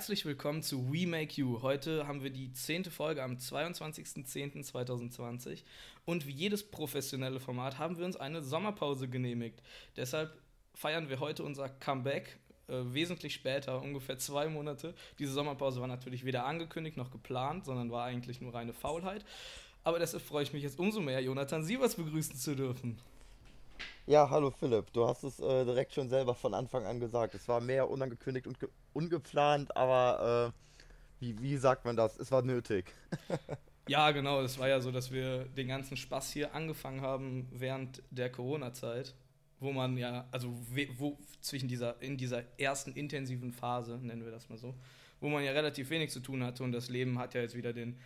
[0.00, 1.60] Herzlich willkommen zu We Make You.
[1.60, 5.58] Heute haben wir die zehnte Folge am 22.10.2020
[6.06, 9.60] und wie jedes professionelle Format haben wir uns eine Sommerpause genehmigt.
[9.98, 10.32] Deshalb
[10.72, 14.94] feiern wir heute unser Comeback äh, wesentlich später, ungefähr zwei Monate.
[15.18, 19.26] Diese Sommerpause war natürlich weder angekündigt noch geplant, sondern war eigentlich nur reine Faulheit.
[19.84, 22.98] Aber deshalb freue ich mich jetzt umso mehr, Jonathan Sievers begrüßen zu dürfen.
[24.10, 24.92] Ja, hallo Philipp.
[24.92, 27.32] Du hast es äh, direkt schon selber von Anfang an gesagt.
[27.36, 32.18] Es war mehr unangekündigt und ge ungeplant, aber äh, wie, wie sagt man das?
[32.18, 32.92] Es war nötig.
[33.88, 34.40] ja, genau.
[34.42, 39.14] Es war ja so, dass wir den ganzen Spaß hier angefangen haben während der Corona-Zeit,
[39.60, 40.52] wo man ja, also
[40.98, 44.74] wo zwischen dieser, in dieser ersten intensiven Phase, nennen wir das mal so,
[45.20, 47.72] wo man ja relativ wenig zu tun hatte und das Leben hat ja jetzt wieder
[47.72, 47.96] den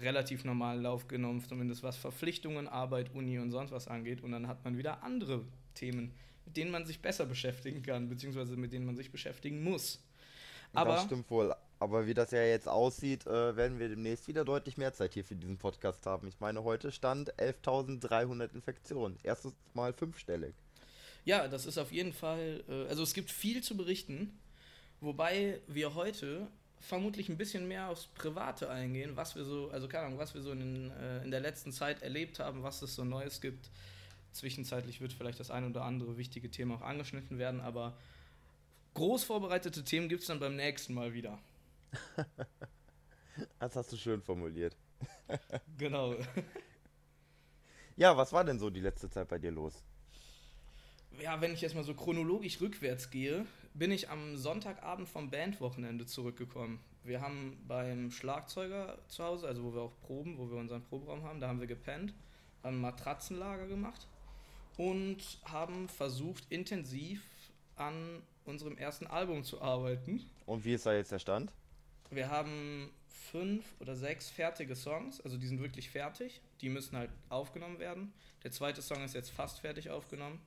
[0.00, 4.22] relativ normalen Lauf genommen, zumindest was Verpflichtungen, Arbeit, Uni und sonst was angeht.
[4.22, 6.12] Und dann hat man wieder andere Themen,
[6.44, 10.02] mit denen man sich besser beschäftigen kann, beziehungsweise mit denen man sich beschäftigen muss.
[10.74, 11.54] Aber, das stimmt wohl.
[11.78, 15.24] Aber wie das ja jetzt aussieht, äh, werden wir demnächst wieder deutlich mehr Zeit hier
[15.24, 16.28] für diesen Podcast haben.
[16.28, 19.18] Ich meine, heute stand 11.300 Infektionen.
[19.22, 20.54] Erstes Mal fünfstellig.
[21.24, 24.38] Ja, das ist auf jeden Fall, äh, also es gibt viel zu berichten,
[25.00, 26.48] wobei wir heute
[26.82, 30.42] vermutlich ein bisschen mehr aufs Private eingehen, was wir so, also keine Ahnung, was wir
[30.42, 33.70] so in, äh, in der letzten Zeit erlebt haben, was es so Neues gibt.
[34.32, 37.96] Zwischenzeitlich wird vielleicht das ein oder andere wichtige Thema auch angeschnitten werden, aber
[38.94, 41.38] groß vorbereitete Themen gibt es dann beim nächsten Mal wieder.
[43.58, 44.76] das hast du schön formuliert.
[45.78, 46.16] genau.
[47.94, 49.84] Ja, was war denn so die letzte Zeit bei dir los?
[51.20, 56.06] Ja, wenn ich jetzt mal so chronologisch rückwärts gehe, bin ich am Sonntagabend vom Bandwochenende
[56.06, 56.80] zurückgekommen.
[57.04, 61.24] Wir haben beim Schlagzeuger zu Hause, also wo wir auch proben, wo wir unseren Proberaum
[61.24, 62.14] haben, da haben wir gepennt,
[62.62, 64.06] haben ein Matratzenlager gemacht
[64.76, 67.22] und haben versucht, intensiv
[67.76, 70.24] an unserem ersten Album zu arbeiten.
[70.46, 71.52] Und wie ist da jetzt der Stand?
[72.10, 76.40] Wir haben fünf oder sechs fertige Songs, also die sind wirklich fertig.
[76.60, 78.12] Die müssen halt aufgenommen werden.
[78.44, 80.40] Der zweite Song ist jetzt fast fertig aufgenommen.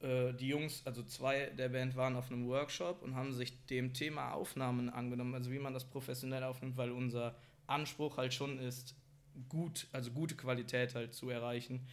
[0.00, 3.92] Äh, die Jungs, also zwei der Band waren auf einem Workshop und haben sich dem
[3.92, 7.34] Thema Aufnahmen angenommen, also wie man das professionell aufnimmt, weil unser
[7.66, 8.94] Anspruch halt schon ist,
[9.48, 11.86] gut, also gute Qualität halt zu erreichen.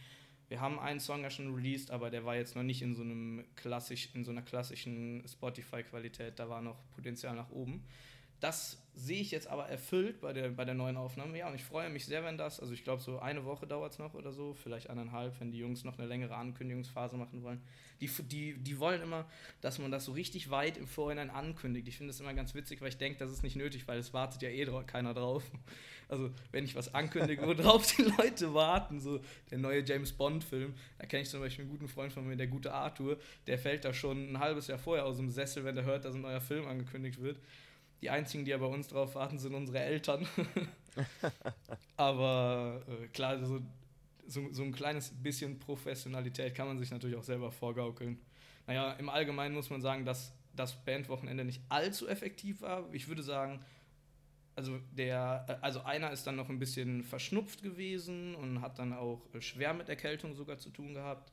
[0.48, 3.02] Wir haben einen Song ja schon released, aber der war jetzt noch nicht in so
[3.02, 7.82] einem klassisch, in so einer klassischen Spotify-Qualität, da war noch Potenzial nach oben.
[8.40, 11.36] Das sehe ich jetzt aber erfüllt bei der, bei der neuen Aufnahme.
[11.36, 13.92] Ja, und ich freue mich sehr, wenn das, also ich glaube, so eine Woche dauert
[13.92, 17.60] es noch oder so, vielleicht eineinhalb, wenn die Jungs noch eine längere Ankündigungsphase machen wollen.
[18.00, 19.26] Die, die, die wollen immer,
[19.60, 21.88] dass man das so richtig weit im Vorhinein ankündigt.
[21.88, 24.14] Ich finde das immer ganz witzig, weil ich denke, das ist nicht nötig, weil es
[24.14, 25.44] wartet ja eh keiner drauf.
[26.08, 29.20] Also, wenn ich was ankündige, worauf die Leute warten, so
[29.50, 32.46] der neue James Bond-Film, da kenne ich zum Beispiel einen guten Freund von mir, der
[32.46, 35.84] gute Arthur, der fällt da schon ein halbes Jahr vorher aus dem Sessel, wenn er
[35.84, 37.38] hört, dass ein neuer Film angekündigt wird.
[38.06, 40.28] Die einzigen, die ja bei uns drauf warten, sind unsere Eltern.
[41.96, 43.58] Aber äh, klar, so,
[44.28, 48.20] so, so, ein kleines bisschen Professionalität kann man sich natürlich auch selber vorgaukeln.
[48.68, 52.88] Naja, im Allgemeinen muss man sagen, dass das Bandwochenende nicht allzu effektiv war.
[52.92, 53.58] Ich würde sagen,
[54.54, 58.92] also der, äh, also einer ist dann noch ein bisschen verschnupft gewesen und hat dann
[58.92, 61.32] auch äh, schwer mit Erkältung sogar zu tun gehabt.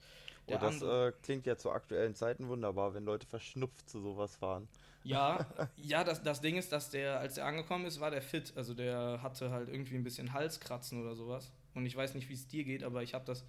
[0.49, 4.35] Der oh, das äh, klingt ja zu aktuellen Zeiten wunderbar, wenn Leute verschnupft zu sowas
[4.37, 4.67] fahren.
[5.03, 8.53] Ja, ja, das, das Ding ist, dass der, als der angekommen ist, war der fit.
[8.55, 11.51] Also der hatte halt irgendwie ein bisschen Halskratzen oder sowas.
[11.73, 13.45] Und ich weiß nicht, wie es dir geht, aber ich habe das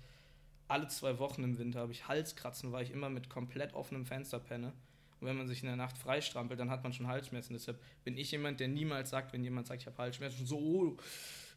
[0.67, 4.41] alle zwei Wochen im Winter, habe ich Halskratzen, weil ich immer mit komplett offenem Fenster
[4.41, 4.73] penne.
[5.21, 7.53] Und wenn man sich in der Nacht freistrampelt, dann hat man schon Halsschmerzen.
[7.53, 10.97] Deshalb bin ich jemand, der niemals sagt, wenn jemand sagt, ich habe Halsschmerzen, so, oh,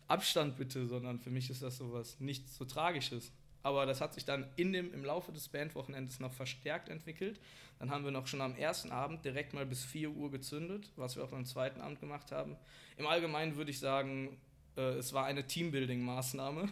[0.08, 3.32] Abstand bitte, sondern für mich ist das sowas nichts so Tragisches.
[3.68, 7.38] Aber das hat sich dann in dem, im Laufe des Bandwochenendes noch verstärkt entwickelt.
[7.80, 11.18] Dann haben wir noch schon am ersten Abend direkt mal bis 4 Uhr gezündet, was
[11.18, 12.56] wir auch am zweiten Abend gemacht haben.
[12.96, 14.38] Im Allgemeinen würde ich sagen,
[14.78, 16.70] äh, es war eine Teambuilding-Maßnahme.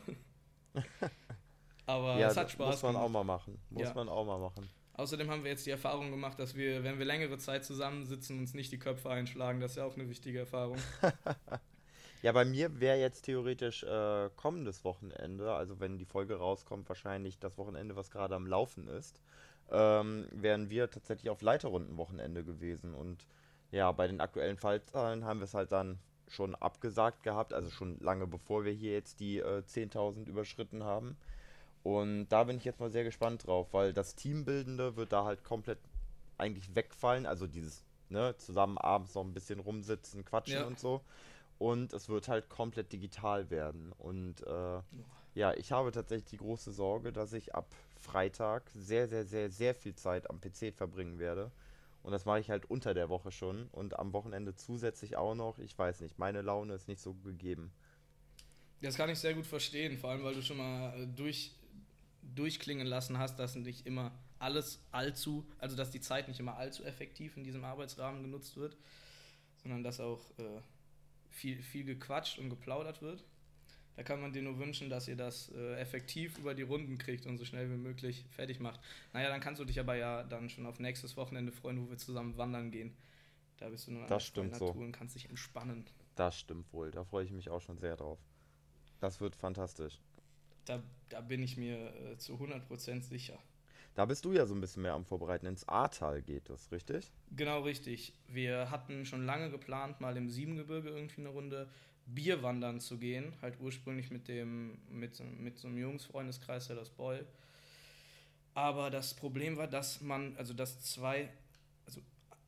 [1.85, 3.05] Aber ja, es hat Spaß Muss man gemacht.
[3.05, 3.59] auch mal machen.
[3.71, 3.93] Muss ja.
[3.93, 4.69] man auch mal machen.
[4.93, 8.53] Außerdem haben wir jetzt die Erfahrung gemacht, dass wir, wenn wir längere Zeit zusammensitzen, uns
[8.53, 9.59] nicht die Köpfe einschlagen.
[9.59, 10.77] Das ist ja auch eine wichtige Erfahrung.
[12.25, 17.37] Ja, bei mir wäre jetzt theoretisch äh, kommendes Wochenende, also wenn die Folge rauskommt, wahrscheinlich
[17.37, 19.21] das Wochenende, was gerade am Laufen ist,
[19.69, 22.95] ähm, wären wir tatsächlich auf Leiterrundenwochenende gewesen.
[22.95, 23.27] Und
[23.69, 27.99] ja, bei den aktuellen Fallzahlen haben wir es halt dann schon abgesagt gehabt, also schon
[27.99, 31.17] lange bevor wir hier jetzt die äh, 10.000 überschritten haben.
[31.83, 35.43] Und da bin ich jetzt mal sehr gespannt drauf, weil das Teambildende wird da halt
[35.43, 35.77] komplett
[36.39, 37.27] eigentlich wegfallen.
[37.27, 40.65] Also dieses, ne, zusammen abends noch ein bisschen rumsitzen, quatschen ja.
[40.65, 41.01] und so
[41.57, 43.91] und es wird halt komplett digital werden.
[43.97, 44.81] Und äh,
[45.35, 49.73] ja, ich habe tatsächlich die große Sorge, dass ich ab Freitag sehr, sehr, sehr, sehr
[49.73, 51.51] viel Zeit am PC verbringen werde
[52.03, 55.59] Und das mache ich halt unter der Woche schon und am Wochenende zusätzlich auch noch.
[55.59, 57.71] Ich weiß nicht, meine Laune ist nicht so gegeben.
[58.81, 61.55] Das kann ich sehr gut verstehen, vor allem weil du schon mal äh, durch,
[62.21, 66.83] durchklingen lassen hast, dass nicht immer alles allzu, also dass die Zeit nicht immer allzu
[66.83, 68.75] effektiv in diesem Arbeitsrahmen genutzt wird,
[69.63, 70.61] sondern dass auch äh,
[71.35, 73.23] viel, viel gequatscht und geplaudert wird.
[73.95, 77.25] Da kann man dir nur wünschen, dass ihr das äh, effektiv über die Runden kriegt
[77.25, 78.79] und so schnell wie möglich fertig macht.
[79.13, 81.97] Naja, dann kannst du dich aber ja dann schon auf nächstes Wochenende freuen, wo wir
[81.97, 82.95] zusammen wandern gehen.
[83.57, 84.79] Da bist du nur das stimmt Natur so.
[84.79, 85.85] und kannst dich entspannen.
[86.15, 86.91] Das stimmt wohl.
[86.91, 88.19] Da freue ich mich auch schon sehr drauf.
[88.99, 89.99] Das wird fantastisch.
[90.65, 93.39] Da, da bin ich mir äh, zu 100% sicher.
[93.95, 95.45] Da bist du ja so ein bisschen mehr am Vorbereiten.
[95.45, 97.11] Ins Ahrtal geht das, richtig?
[97.31, 98.13] Genau richtig.
[98.27, 101.69] Wir hatten schon lange geplant, mal im Siebengebirge irgendwie eine Runde
[102.05, 103.33] Bierwandern zu gehen.
[103.41, 107.25] Halt ursprünglich mit dem, mit, mit so einem Jungsfreundeskreis, der das Boll.
[108.53, 111.29] Aber das Problem war, dass man, also dass zwei,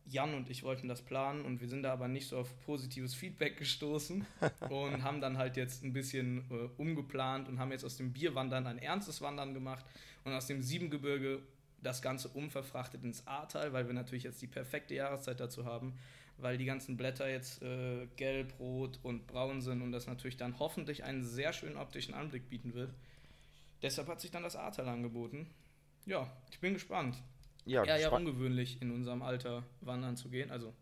[0.09, 3.13] Jan und ich wollten das planen und wir sind da aber nicht so auf positives
[3.13, 4.25] Feedback gestoßen
[4.69, 8.67] und haben dann halt jetzt ein bisschen äh, umgeplant und haben jetzt aus dem Bierwandern
[8.67, 9.85] ein ernstes Wandern gemacht
[10.23, 11.41] und aus dem Siebengebirge
[11.81, 15.93] das Ganze umverfrachtet ins Ahrtal, weil wir natürlich jetzt die perfekte Jahreszeit dazu haben,
[16.37, 20.57] weil die ganzen Blätter jetzt äh, gelb, rot und braun sind und das natürlich dann
[20.59, 22.93] hoffentlich einen sehr schönen optischen Anblick bieten wird.
[23.81, 25.47] Deshalb hat sich dann das Ahrtal angeboten.
[26.05, 27.17] Ja, ich bin gespannt.
[27.67, 30.49] Ja, Eher ja gespa- ungewöhnlich, in unserem Alter wandern zu gehen.
[30.51, 30.73] Also,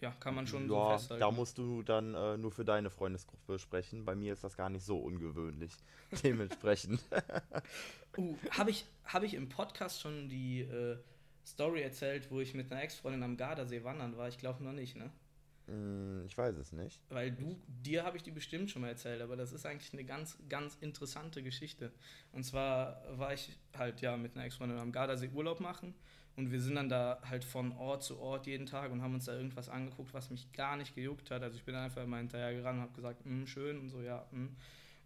[0.00, 1.20] ja, kann man schon so ja, festhalten.
[1.20, 4.04] da musst du dann äh, nur für deine Freundesgruppe sprechen.
[4.04, 5.72] Bei mir ist das gar nicht so ungewöhnlich.
[6.22, 7.00] Dementsprechend.
[8.16, 10.96] Uh, habe ich, hab ich im Podcast schon die äh,
[11.44, 14.28] Story erzählt, wo ich mit einer Ex-Freundin am Gardasee wandern war?
[14.28, 15.10] Ich glaube noch nicht, ne?
[15.66, 17.00] Hm, ich weiß es nicht.
[17.08, 20.04] Weil du, dir habe ich die bestimmt schon mal erzählt, aber das ist eigentlich eine
[20.04, 21.90] ganz, ganz interessante Geschichte.
[22.32, 25.94] Und zwar war ich halt ja mit einer Ex-Freundin am Gardasee Urlaub machen
[26.36, 29.24] und wir sind dann da halt von Ort zu Ort jeden Tag und haben uns
[29.24, 31.42] da irgendwas angeguckt, was mich gar nicht gejuckt hat.
[31.42, 34.26] Also ich bin einfach immer hinterher gerannt und habe gesagt, "Mm, schön und so, ja,
[34.32, 34.48] mm.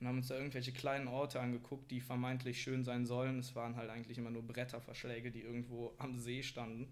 [0.01, 3.41] Und haben uns da irgendwelche kleinen Orte angeguckt, die vermeintlich schön sein sollen.
[3.41, 6.89] Es waren halt eigentlich immer nur Bretterverschläge, die irgendwo am See standen.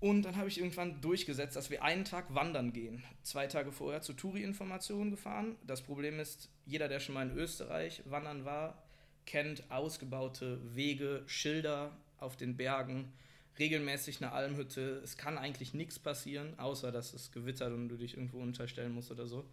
[0.00, 3.04] Und dann habe ich irgendwann durchgesetzt, dass wir einen Tag wandern gehen.
[3.22, 5.56] Zwei Tage vorher zur Touri-Information gefahren.
[5.66, 8.82] Das Problem ist, jeder, der schon mal in Österreich wandern war,
[9.26, 13.12] kennt ausgebaute Wege, Schilder auf den Bergen,
[13.58, 15.02] regelmäßig eine Almhütte.
[15.04, 19.10] Es kann eigentlich nichts passieren, außer dass es gewittert und du dich irgendwo unterstellen musst
[19.10, 19.44] oder so.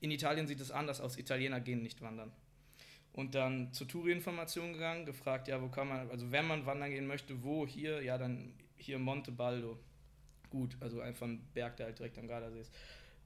[0.00, 1.18] In Italien sieht es anders aus.
[1.18, 2.30] Italiener gehen nicht wandern.
[3.12, 7.06] Und dann zur Touri-Information gegangen, gefragt, ja, wo kann man, also wenn man wandern gehen
[7.08, 9.78] möchte, wo, hier, ja, dann hier Monte Baldo.
[10.56, 12.72] Gut, also einfach ein Berg, der halt direkt am Gardasee ist.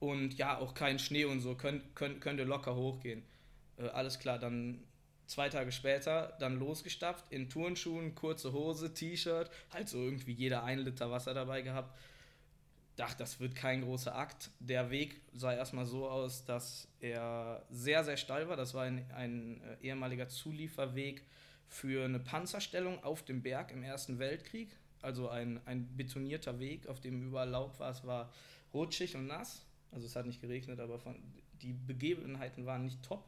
[0.00, 3.22] Und ja, auch kein Schnee und so, könnt, könnt, könnt ihr locker hochgehen.
[3.78, 4.82] Äh, alles klar, dann
[5.26, 10.80] zwei Tage später dann losgestapft, in Turnschuhen, kurze Hose, T-Shirt, halt so irgendwie jeder ein
[10.80, 11.96] Liter Wasser dabei gehabt.
[12.96, 14.50] Dachte, das wird kein großer Akt.
[14.58, 18.56] Der Weg sah erstmal so aus, dass er sehr, sehr steil war.
[18.56, 21.22] Das war ein, ein äh, ehemaliger Zulieferweg
[21.68, 24.70] für eine Panzerstellung auf dem Berg im Ersten Weltkrieg.
[25.02, 27.90] Also ein, ein betonierter Weg, auf dem überall Laub war.
[27.90, 28.32] Es war
[28.74, 29.64] rutschig und nass.
[29.92, 31.16] Also es hat nicht geregnet, aber von,
[31.62, 33.24] die Begebenheiten waren nicht top.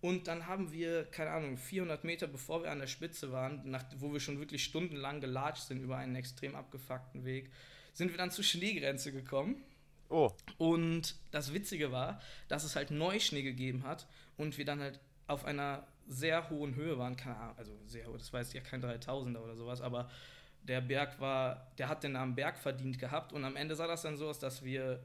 [0.00, 3.84] Und dann haben wir, keine Ahnung, 400 Meter bevor wir an der Spitze waren, nach,
[3.98, 7.50] wo wir schon wirklich stundenlang gelatscht sind über einen extrem abgefuckten Weg,
[7.94, 9.56] sind wir dann zur Schneegrenze gekommen.
[10.08, 15.00] Oh, Und das Witzige war, dass es halt Neuschnee gegeben hat und wir dann halt
[15.26, 17.16] auf einer sehr hohen Höhe waren.
[17.16, 20.08] Keine Ahnung, also sehr hoch, das jetzt ja kein 3000er oder sowas, aber
[20.62, 24.02] der Berg war, der hat den Namen Berg verdient gehabt und am Ende sah das
[24.02, 25.02] dann so aus, dass wir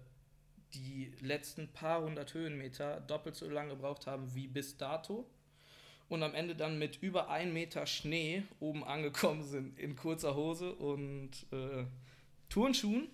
[0.74, 5.28] die letzten paar hundert Höhenmeter doppelt so lange gebraucht haben wie bis dato
[6.10, 10.74] und am Ende dann mit über ein Meter Schnee oben angekommen sind in kurzer Hose
[10.74, 11.86] und äh,
[12.50, 13.08] Turnschuhen.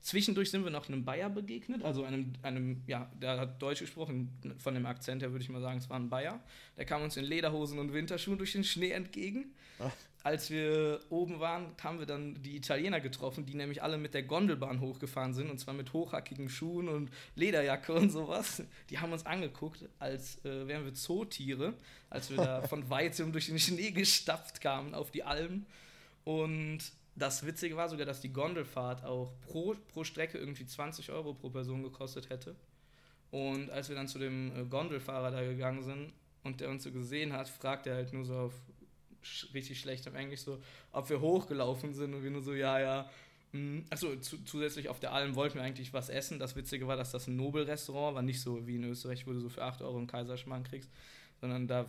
[0.00, 4.30] Zwischendurch sind wir noch einem Bayer begegnet, also einem, einem, ja, der hat Deutsch gesprochen,
[4.58, 6.40] von dem Akzent her würde ich mal sagen, es war ein Bayer.
[6.78, 9.54] Der kam uns in Lederhosen und Winterschuhen durch den Schnee entgegen.
[9.78, 9.92] Ach.
[10.22, 14.22] Als wir oben waren, haben wir dann die Italiener getroffen, die nämlich alle mit der
[14.22, 18.62] Gondelbahn hochgefahren sind, und zwar mit hochhackigen Schuhen und Lederjacke und sowas.
[18.90, 21.72] Die haben uns angeguckt, als äh, wären wir Zootiere,
[22.10, 25.64] als wir da von weitem durch den Schnee gestapft kamen auf die Alm.
[26.24, 26.80] Und
[27.16, 31.48] das Witzige war sogar, dass die Gondelfahrt auch pro, pro Strecke irgendwie 20 Euro pro
[31.48, 32.56] Person gekostet hätte.
[33.30, 36.12] Und als wir dann zu dem äh, Gondelfahrer da gegangen sind
[36.42, 38.54] und der uns so gesehen hat, fragt er halt nur so auf
[39.54, 40.60] richtig schlechtem Englisch so,
[40.92, 43.10] ob wir hochgelaufen sind und wir nur so, ja, ja.
[43.52, 43.80] mm.
[43.90, 46.38] Achso, zu, zusätzlich auf der Alm wollten wir eigentlich was essen.
[46.38, 49.40] Das Witzige war, dass das ein Nobelrestaurant war, nicht so wie in Österreich, wo du
[49.40, 50.90] so für 8 Euro einen Kaiserschmarrn kriegst,
[51.40, 51.86] sondern da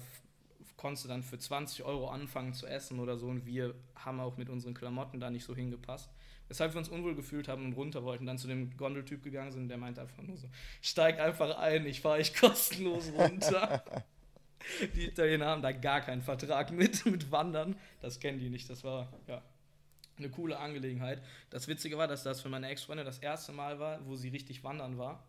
[0.78, 4.38] konntest du dann für 20 Euro anfangen zu essen oder so und wir haben auch
[4.38, 6.10] mit unseren Klamotten da nicht so hingepasst.
[6.48, 9.70] Weshalb wir uns unwohl gefühlt haben und runter wollten, dann zu dem Gondeltyp gegangen sind,
[9.70, 10.50] der meinte einfach nur so,
[10.82, 13.84] steig einfach ein, ich fahre euch kostenlos runter.
[14.96, 17.76] die Italiener haben da gar keinen Vertrag mit, mit Wandern.
[18.02, 18.70] Das kennen die nicht.
[18.70, 19.42] Das war, ja,
[20.18, 21.22] eine coole Angelegenheit.
[21.50, 24.64] Das Witzige war, dass das für meine Ex-Freundin das erste Mal war, wo sie richtig
[24.64, 25.24] wandern war.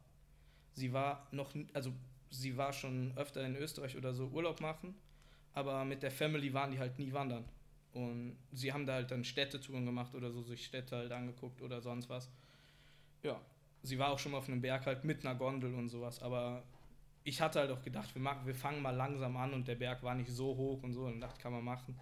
[0.74, 1.92] Sie war noch, also
[2.30, 4.94] sie war schon öfter in Österreich oder so Urlaub machen,
[5.52, 7.44] aber mit der Family waren die halt nie wandern.
[7.92, 11.82] Und sie haben da halt dann Städtetouren gemacht oder so, sich Städte halt angeguckt oder
[11.82, 12.30] sonst was.
[13.22, 13.40] Ja,
[13.82, 16.62] sie war auch schon mal auf einem Berg halt mit einer Gondel und sowas, aber
[17.24, 20.02] ich hatte halt auch gedacht, wir, machen, wir fangen mal langsam an und der Berg
[20.02, 21.98] war nicht so hoch und so, und dachte, kann man machen.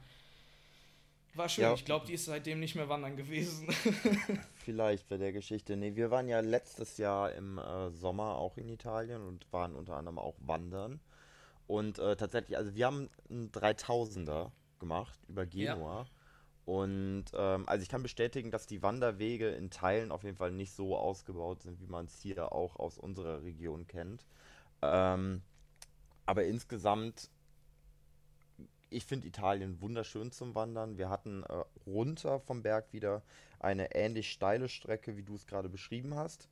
[1.35, 1.75] War schön, ja.
[1.75, 3.69] ich glaube, die ist seitdem nicht mehr wandern gewesen.
[4.65, 5.77] Vielleicht bei der Geschichte.
[5.77, 9.97] Nee, wir waren ja letztes Jahr im äh, Sommer auch in Italien und waren unter
[9.97, 11.01] anderem auch wandern.
[11.69, 14.51] Und äh, tatsächlich, also wir haben einen 3000er
[14.81, 16.03] gemacht über Genua.
[16.03, 16.07] Ja.
[16.65, 20.73] Und ähm, also ich kann bestätigen, dass die Wanderwege in Teilen auf jeden Fall nicht
[20.73, 24.27] so ausgebaut sind, wie man es hier auch aus unserer Region kennt.
[24.83, 25.43] Ähm,
[26.27, 27.31] aber insgesamt,
[28.89, 30.99] ich finde Italien wunderschön zum Wandern.
[30.99, 33.23] Wir hatten äh, runter vom Berg wieder
[33.59, 36.49] eine ähnlich steile Strecke, wie du es gerade beschrieben hast.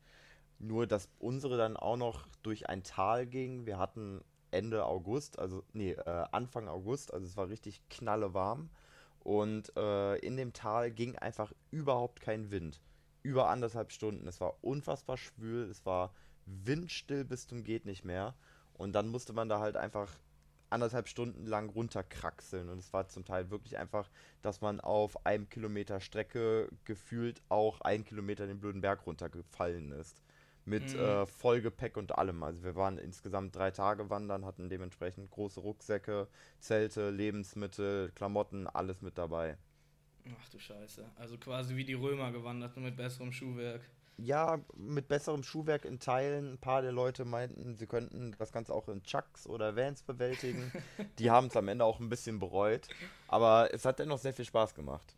[0.59, 3.67] Nur, dass unsere dann auch noch durch ein Tal ging.
[3.67, 8.71] Wir hatten Ende August, also nee, äh, Anfang August, also es war richtig knallewarm.
[9.21, 12.81] Und äh, in dem Tal ging einfach überhaupt kein Wind.
[13.23, 14.27] Über anderthalb Stunden.
[14.27, 16.13] Es war unfassbar schwül, es war
[16.65, 18.35] windstill bis zum geht nicht mehr.
[18.75, 20.11] Und dann musste man da halt einfach
[20.71, 22.69] anderthalb Stunden lang runterkraxeln.
[22.69, 24.11] Und es war zum Teil wirklich einfach,
[24.43, 30.23] dass man auf einem Kilometer Strecke gefühlt auch einen Kilometer den blöden Berg runtergefallen ist
[30.69, 31.01] mit mhm.
[31.01, 32.43] äh, Vollgepäck und allem.
[32.43, 36.29] Also wir waren insgesamt drei Tage wandern, hatten dementsprechend große Rucksäcke,
[36.61, 39.57] Zelte, Lebensmittel, Klamotten, alles mit dabei.
[40.39, 41.11] Ach du Scheiße.
[41.17, 43.81] Also quasi wie die Römer gewandert, nur mit besserem Schuhwerk.
[44.21, 46.55] Ja, mit besserem Schuhwerk in Teilen.
[46.55, 50.73] Ein paar der Leute meinten, sie könnten das Ganze auch in Chucks oder Vans bewältigen.
[51.19, 52.89] die haben es am Ende auch ein bisschen bereut.
[53.29, 55.15] Aber es hat dennoch sehr viel Spaß gemacht.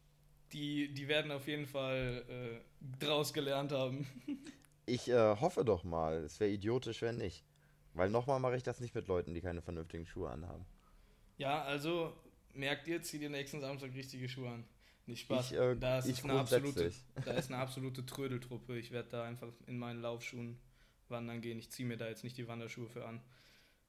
[0.52, 4.06] Die, die werden auf jeden Fall äh, draus gelernt haben.
[4.86, 6.24] Ich äh, hoffe doch mal.
[6.24, 7.44] Es wäre idiotisch, wenn nicht.
[7.94, 10.66] Weil nochmal mache ich das nicht mit Leuten, die keine vernünftigen Schuhe anhaben.
[11.38, 12.12] Ja, also
[12.54, 14.64] merkt ihr, zieht ihr nächsten Samstag richtige Schuhe an.
[15.10, 15.50] Nicht Spaß.
[15.50, 16.92] Ich, äh, da, ist eine absolute,
[17.24, 18.78] da ist eine absolute Trödeltruppe.
[18.78, 20.56] Ich werde da einfach in meinen Laufschuhen
[21.08, 21.58] wandern gehen.
[21.58, 23.20] Ich ziehe mir da jetzt nicht die Wanderschuhe für an.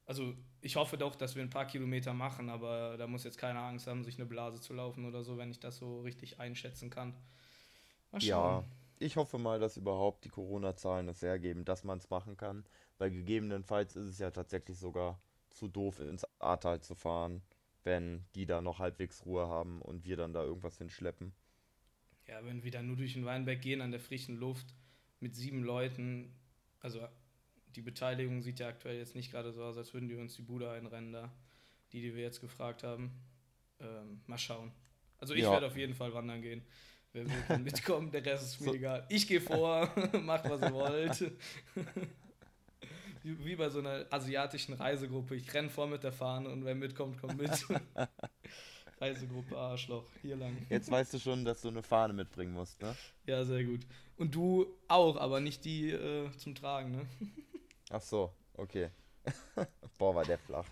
[0.08, 3.62] Also ich hoffe doch, dass wir ein paar Kilometer machen, aber da muss jetzt keiner
[3.62, 6.90] Angst haben, sich eine Blase zu laufen oder so, wenn ich das so richtig einschätzen
[6.90, 7.14] kann.
[8.12, 8.64] Mal schauen.
[8.64, 8.66] Ja,
[8.98, 12.66] ich hoffe mal, dass überhaupt die Corona-Zahlen es hergeben, dass man es machen kann.
[12.98, 17.44] Weil gegebenenfalls ist es ja tatsächlich sogar zu doof, ins Ahrtal zu fahren,
[17.84, 21.34] wenn die da noch halbwegs Ruhe haben und wir dann da irgendwas hinschleppen.
[22.28, 24.76] Ja, wenn wir dann nur durch den Weinberg gehen an der frischen Luft
[25.20, 26.34] mit sieben Leuten,
[26.80, 27.08] also
[27.76, 30.42] die Beteiligung sieht ja aktuell jetzt nicht gerade so aus, als würden die uns die
[30.42, 31.32] Bude einrennen da,
[31.92, 33.12] die, die wir jetzt gefragt haben.
[33.80, 34.72] Ähm, mal schauen.
[35.18, 35.52] Also ich ja.
[35.52, 36.62] werde auf jeden Fall wandern gehen.
[37.14, 38.74] Wer will, kann mitkommen, der Rest ist mir so.
[38.76, 39.06] egal.
[39.10, 41.32] Ich gehe vor, macht was ihr wollt.
[43.24, 45.36] Wie bei so einer asiatischen Reisegruppe.
[45.36, 47.52] Ich renne vor mit der Fahne und wer mitkommt, kommt mit.
[49.02, 50.56] Reisegruppe Arschloch, hier lang.
[50.70, 52.96] Jetzt weißt du schon, dass du eine Fahne mitbringen musst, ne?
[53.26, 53.82] Ja, sehr gut.
[54.18, 57.08] Und du auch, aber nicht die äh, zum Tragen, ne?
[57.90, 58.90] Ach so, okay.
[59.98, 60.68] Boah, war der flach.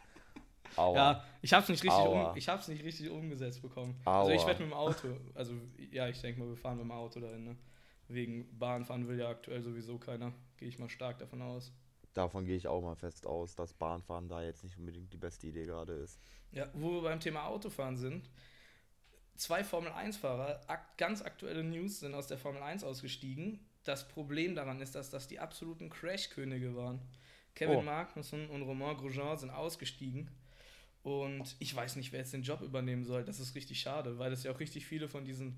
[0.75, 0.95] Aua.
[0.95, 3.99] Ja, ich hab's nicht richtig, um, ich hab's nicht richtig umgesetzt bekommen.
[4.05, 4.19] Aua.
[4.21, 5.53] Also ich werde mit dem Auto, also
[5.91, 7.43] ja, ich denke mal, wir fahren mit dem Auto dahin.
[7.43, 7.57] Ne?
[8.07, 10.33] Wegen Bahnfahren will ja aktuell sowieso keiner.
[10.57, 11.71] Gehe ich mal stark davon aus.
[12.13, 15.47] Davon gehe ich auch mal fest aus, dass Bahnfahren da jetzt nicht unbedingt die beste
[15.47, 16.19] Idee gerade ist.
[16.51, 18.29] Ja, wo wir beim Thema Autofahren sind.
[19.35, 23.59] Zwei Formel-1-Fahrer, ak ganz aktuelle News, sind aus der Formel 1 ausgestiegen.
[23.83, 26.99] Das Problem daran ist, dass das die absoluten Crash-Könige waren.
[27.55, 27.81] Kevin oh.
[27.81, 30.29] Magnussen und Romain Grosjean sind ausgestiegen.
[31.03, 33.23] Und ich weiß nicht, wer jetzt den Job übernehmen soll.
[33.23, 35.57] Das ist richtig schade, weil es ja auch richtig viele von diesen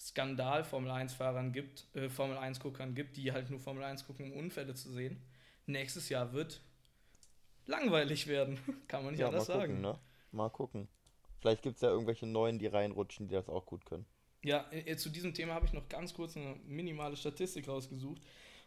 [0.00, 4.74] Skandal-Formel 1-Fahrern gibt, äh, Formel 1-Guckern gibt, die halt nur Formel 1 gucken, um Unfälle
[4.74, 5.22] zu sehen.
[5.66, 6.60] Nächstes Jahr wird
[7.66, 8.58] langweilig werden.
[8.88, 9.80] Kann man nicht ja, anders mal gucken, sagen.
[9.80, 9.98] Ne?
[10.32, 10.88] Mal gucken.
[11.40, 14.06] Vielleicht gibt es ja irgendwelche neuen, die reinrutschen, die das auch gut können.
[14.42, 18.20] Ja, äh, zu diesem Thema habe ich noch ganz kurz eine minimale Statistik rausgesucht.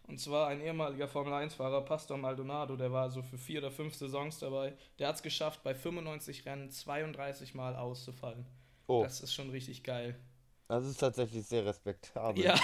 [0.08, 4.40] Und zwar ein ehemaliger Formel-1-Fahrer, Pastor Maldonado, der war so für vier oder fünf Saisons
[4.40, 4.74] dabei.
[5.00, 8.46] Der hat es geschafft, bei 95 Rennen 32 Mal auszufallen.
[8.88, 9.04] Oh.
[9.04, 10.18] Das ist schon richtig geil.
[10.68, 12.44] Das ist tatsächlich sehr respektabel.
[12.44, 12.60] Ja,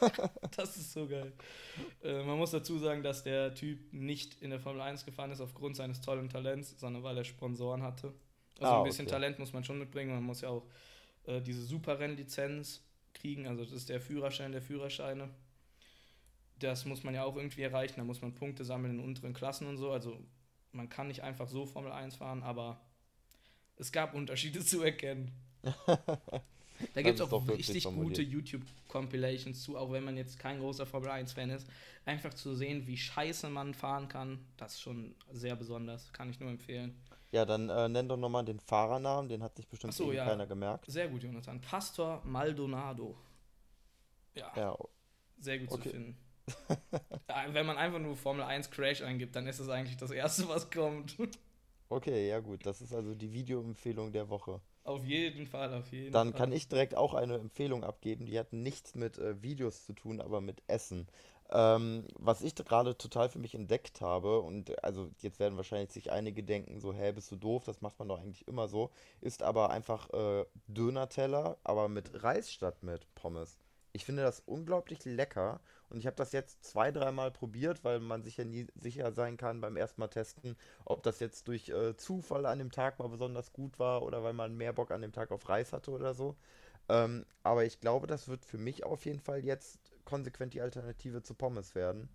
[0.56, 1.32] das ist so geil.
[2.02, 5.40] Äh, man muss dazu sagen, dass der Typ nicht in der Formel 1 gefahren ist
[5.40, 8.12] aufgrund seines tollen Talents, sondern weil er Sponsoren hatte.
[8.60, 9.14] Also Ah, ein bisschen okay.
[9.14, 10.12] Talent muss man schon mitbringen.
[10.12, 10.66] Man muss ja auch
[11.24, 12.82] äh, diese Superrennlizenz
[13.14, 13.46] kriegen.
[13.46, 15.30] Also das ist der Führerschein der Führerscheine.
[16.58, 17.94] Das muss man ja auch irgendwie erreichen.
[17.96, 19.90] Da muss man Punkte sammeln in unteren Klassen und so.
[19.90, 20.18] Also
[20.72, 22.80] man kann nicht einfach so Formel 1 fahren, aber
[23.76, 25.32] es gab Unterschiede zu erkennen.
[26.94, 31.10] Da gibt es auch richtig gute YouTube-Compilations zu, auch wenn man jetzt kein großer Formel
[31.10, 31.66] 1-Fan ist.
[32.04, 36.12] Einfach zu sehen, wie scheiße man fahren kann, das ist schon sehr besonders.
[36.12, 36.94] Kann ich nur empfehlen.
[37.30, 40.24] Ja, dann äh, nenn doch nochmal den Fahrernamen, den hat sich bestimmt so, ja.
[40.24, 40.86] keiner gemerkt.
[40.86, 41.60] Sehr gut, Jonathan.
[41.60, 43.16] Pastor Maldonado.
[44.34, 44.76] Ja, Ja,
[45.38, 45.82] sehr gut okay.
[45.82, 46.16] zu finden.
[47.28, 50.48] Ja, Wenn man einfach nur Formel 1 Crash eingibt, dann ist es eigentlich das Erste,
[50.48, 51.16] was kommt.
[51.90, 52.64] okay, ja gut.
[52.64, 54.60] Das ist also die Videoempfehlung der Woche.
[54.88, 56.38] Auf jeden Fall, auf jeden Dann Fall.
[56.38, 58.26] kann ich direkt auch eine Empfehlung abgeben.
[58.26, 61.06] Die hat nichts mit äh, Videos zu tun, aber mit Essen.
[61.50, 66.12] Ähm, was ich gerade total für mich entdeckt habe, und also jetzt werden wahrscheinlich sich
[66.12, 68.90] einige denken, so, hä, bist du doof, das macht man doch eigentlich immer so,
[69.22, 73.58] ist aber einfach äh, Döner-Teller, aber mit Reis statt mit Pommes.
[73.92, 78.22] Ich finde das unglaublich lecker und ich habe das jetzt zwei, dreimal probiert, weil man
[78.22, 81.96] sich ja nie sicher sein kann beim ersten Mal testen, ob das jetzt durch äh,
[81.96, 85.12] Zufall an dem Tag mal besonders gut war oder weil man mehr Bock an dem
[85.12, 86.36] Tag auf Reis hatte oder so.
[86.88, 91.22] Ähm, aber ich glaube, das wird für mich auf jeden Fall jetzt konsequent die Alternative
[91.22, 92.08] zu Pommes werden.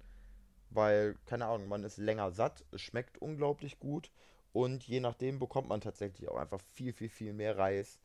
[0.69, 4.11] Weil, keine Ahnung, man ist länger satt, es schmeckt unglaublich gut
[4.53, 7.99] und je nachdem bekommt man tatsächlich auch einfach viel, viel, viel mehr Reis,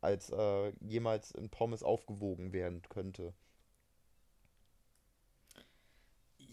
[0.00, 3.34] als äh, jemals in Pommes aufgewogen werden könnte.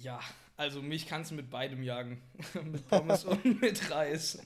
[0.04, 0.20] Ja,
[0.58, 2.22] also mich kannst du mit beidem jagen.
[2.64, 4.40] mit Pommes und mit Reis.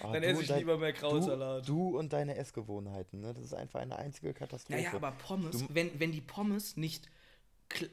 [0.00, 1.68] Ah, Dann du esse ich dein- lieber mehr du, Krautsalat.
[1.68, 3.32] du und deine Essgewohnheiten, ne?
[3.34, 4.78] Das ist einfach eine einzige Katastrophe.
[4.80, 7.08] Naja, aber Pommes, Du- wenn, wenn die Pommes nicht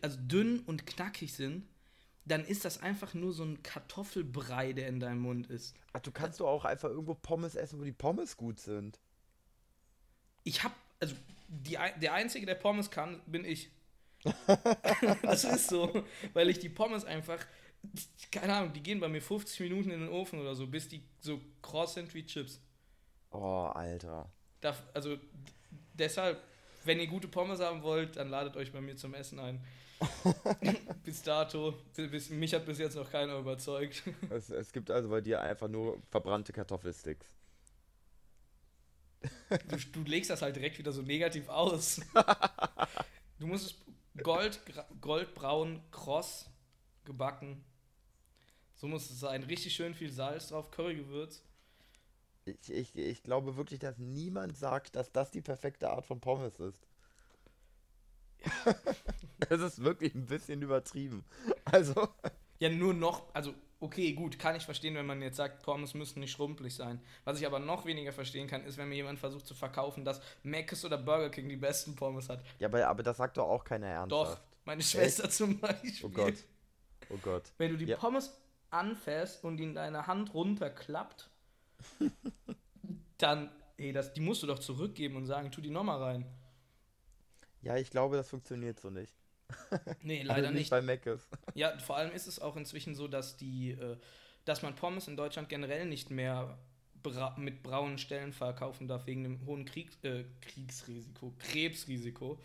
[0.02, 1.65] also dünn und knackig sind,
[2.26, 5.74] dann ist das einfach nur so ein Kartoffelbrei, der in deinem Mund ist.
[5.94, 9.00] Ach, du kannst doch auch einfach irgendwo Pommes essen, wo die Pommes gut sind.
[10.44, 11.15] Ich hab, also
[11.48, 13.72] die, der Einzige, der Pommes kann, bin ich.
[15.21, 16.03] das ist so,
[16.34, 17.39] weil ich die Pommes einfach,
[18.32, 21.03] keine Ahnung, die gehen bei mir 50 Minuten in den Ofen oder so, bis die
[21.19, 22.62] so kross sind wie Chips.
[23.32, 24.32] Oh, Alter.
[24.62, 25.17] Darf, also
[25.93, 26.41] deshalb,
[26.84, 29.63] wenn ihr gute Pommes haben wollt, dann ladet euch bei mir zum Essen ein.
[31.03, 34.03] bis dato, bis, mich hat bis jetzt noch keiner überzeugt.
[34.29, 37.27] Es, es gibt also bei dir einfach nur verbrannte Kartoffelsticks.
[39.49, 41.99] Du, du legst das halt direkt wieder so negativ aus.
[43.39, 43.75] Du musst es
[44.23, 44.62] gold,
[45.01, 46.49] goldbraun, kross
[47.05, 47.63] gebacken.
[48.75, 49.43] So muss es sein.
[49.43, 51.43] Richtig schön viel Salz drauf, Currygewürz.
[52.45, 56.60] Ich, ich, ich glaube wirklich, dass niemand sagt, dass das die perfekte Art von Pommes
[56.60, 56.88] ist.
[59.49, 61.25] Es ist wirklich ein bisschen übertrieben.
[61.65, 62.08] Also,
[62.60, 66.20] Ja, nur noch, also okay, gut, kann ich verstehen, wenn man jetzt sagt, Pommes müssen
[66.20, 67.02] nicht schrumpelig sein.
[67.24, 70.22] Was ich aber noch weniger verstehen kann, ist, wenn mir jemand versucht zu verkaufen, dass
[70.44, 72.44] Mc's oder Burger King die besten Pommes hat.
[72.60, 74.42] ja, aber, aber das sagt doch auch keiner Doch, ernsthaft.
[74.65, 75.94] meine Schwester zum Beispiel.
[76.04, 76.36] Oh Gott.
[77.10, 77.44] Oh Gott.
[77.58, 77.98] Wenn du die Ja.
[77.98, 78.34] Pommes
[78.70, 81.30] anfährst und die in deine Hand runterklappt,
[83.18, 86.26] dann, ey, das, die musst du doch zurückgeben und sagen, tu die nochmal rein.
[87.62, 89.13] Ja, ich glaube, das funktioniert so nicht.
[90.02, 90.70] Nee, leider also nicht.
[90.70, 91.28] bei Mc's.
[91.54, 93.98] Ja, vor allem ist es auch inzwischen so, dass die, äh,
[94.46, 96.58] dass man Pommes in Deutschland generell nicht mehr
[97.02, 102.40] bra mit braunen Stellen verkaufen darf wegen dem hohen Krieg, äh, Kriegsrisiko, Krebsrisiko.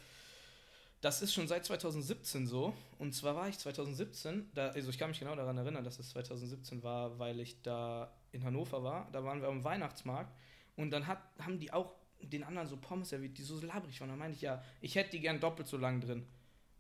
[1.01, 2.73] Das ist schon seit 2017 so.
[2.99, 6.11] Und zwar war ich 2017, da, also ich kann mich genau daran erinnern, dass es
[6.11, 9.09] 2017 war, weil ich da in Hannover war.
[9.13, 10.35] Da waren wir am Weihnachtsmarkt
[10.77, 14.09] und dann hat, haben die auch den anderen so Pommes serviert, die so labrig waren.
[14.09, 16.27] Da meinte ich, ja, ich hätte die gern doppelt so lang drin.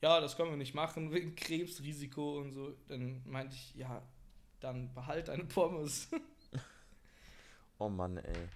[0.04, 2.74] Ja, das können wir nicht machen, wegen Krebsrisiko und so.
[2.88, 4.02] Dann meinte ich, ja,
[4.60, 6.08] dann behalt deine Pommes.
[7.78, 8.48] Oh Mann, ey.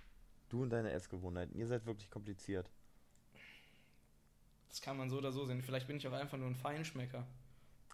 [0.48, 2.70] Du und deine Essgewohnheiten, ihr seid wirklich kompliziert.
[4.68, 5.60] Das kann man so oder so sehen.
[5.60, 7.26] Vielleicht bin ich auch einfach nur ein Feinschmecker.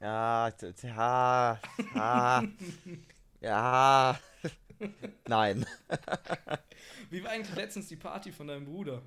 [0.02, 1.60] Ja, ja,
[1.94, 2.44] ja,
[3.40, 4.20] ja.
[5.26, 5.64] Nein.
[7.08, 9.00] Wie war eigentlich letztens die Party von deinem Bruder?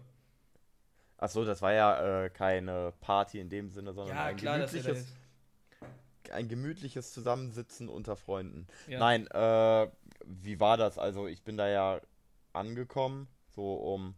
[1.18, 5.08] Achso, das war ja äh, keine Party in dem Sinne, sondern Ja, ein, klar, gemütliches,
[6.32, 8.68] ein gemütliches Zusammensitzen unter Freunden.
[8.88, 9.00] Ja.
[9.00, 9.88] Nein, äh,
[10.26, 10.98] wie war das?
[10.98, 12.02] Also ich bin da ja
[12.54, 14.16] angekommen, so um,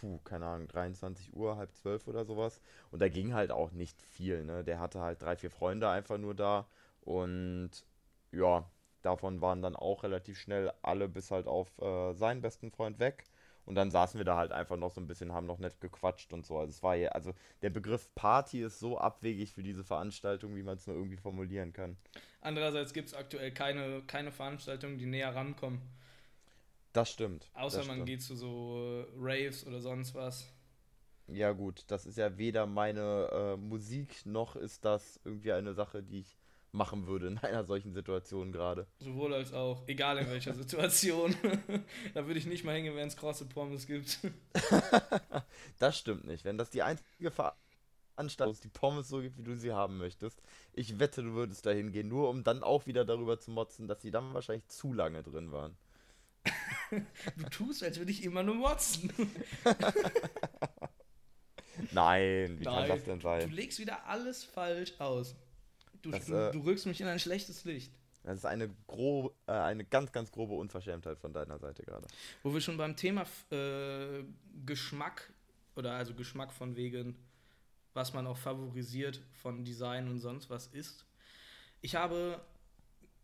[0.00, 2.60] puh, keine Ahnung, 23 Uhr, halb zwölf oder sowas.
[2.90, 4.64] Und da ging halt auch nicht viel, ne?
[4.64, 6.66] Der hatte halt drei, vier Freunde einfach nur da
[7.02, 7.70] und
[8.30, 8.64] ja,
[9.02, 13.24] davon waren dann auch relativ schnell alle bis halt auf äh, seinen besten Freund weg.
[13.64, 16.32] Und dann saßen wir da halt einfach noch so ein bisschen, haben noch nett gequatscht
[16.32, 16.58] und so.
[16.58, 20.62] Also es war ja, also der Begriff Party ist so abwegig für diese Veranstaltung, wie
[20.62, 21.96] man es nur irgendwie formulieren kann.
[22.40, 25.80] Andererseits gibt es aktuell keine, keine Veranstaltungen, die näher rankommen.
[26.92, 27.48] Das stimmt.
[27.54, 28.08] Außer das man stimmt.
[28.08, 30.52] geht zu so äh, Raves oder sonst was.
[31.28, 36.02] Ja, gut, das ist ja weder meine äh, Musik noch ist das irgendwie eine Sache,
[36.02, 36.36] die ich
[36.72, 38.86] machen würde in einer solchen Situation gerade.
[38.98, 41.34] Sowohl als auch, egal in welcher Situation.
[42.14, 44.18] da würde ich nicht mal hingehen, wenn es krosse Pommes gibt.
[45.78, 46.44] Das stimmt nicht.
[46.44, 50.40] Wenn das die einzige Veranstaltung ist, die Pommes so gibt, wie du sie haben möchtest,
[50.72, 54.00] ich wette, du würdest dahin gehen, nur um dann auch wieder darüber zu motzen, dass
[54.00, 55.76] sie dann wahrscheinlich zu lange drin waren.
[57.36, 59.12] Du tust, als würde ich immer nur motzen.
[61.90, 63.50] Nein, wie kann Nein, das denn Du sein?
[63.50, 65.34] legst wieder alles falsch aus.
[66.02, 67.92] Du, Das, du, äh, du rückst mich in ein schlechtes Licht.
[68.24, 72.06] Das ist eine grobe, äh, eine ganz, ganz grobe Unverschämtheit von deiner Seite gerade.
[72.42, 74.24] Wo wir schon beim Thema äh,
[74.64, 75.32] Geschmack
[75.74, 77.16] oder also Geschmack von wegen,
[77.94, 81.04] was man auch favorisiert von Design und sonst was ist.
[81.80, 82.40] Ich habe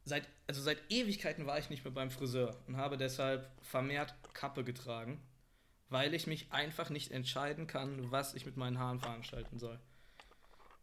[0.04, 4.64] seit, also seit Ewigkeiten war ich nicht mehr beim Friseur und habe deshalb vermehrt Kappe
[4.64, 5.20] getragen,
[5.90, 9.78] weil ich mich einfach nicht entscheiden kann, was ich mit meinen Haaren veranstalten soll.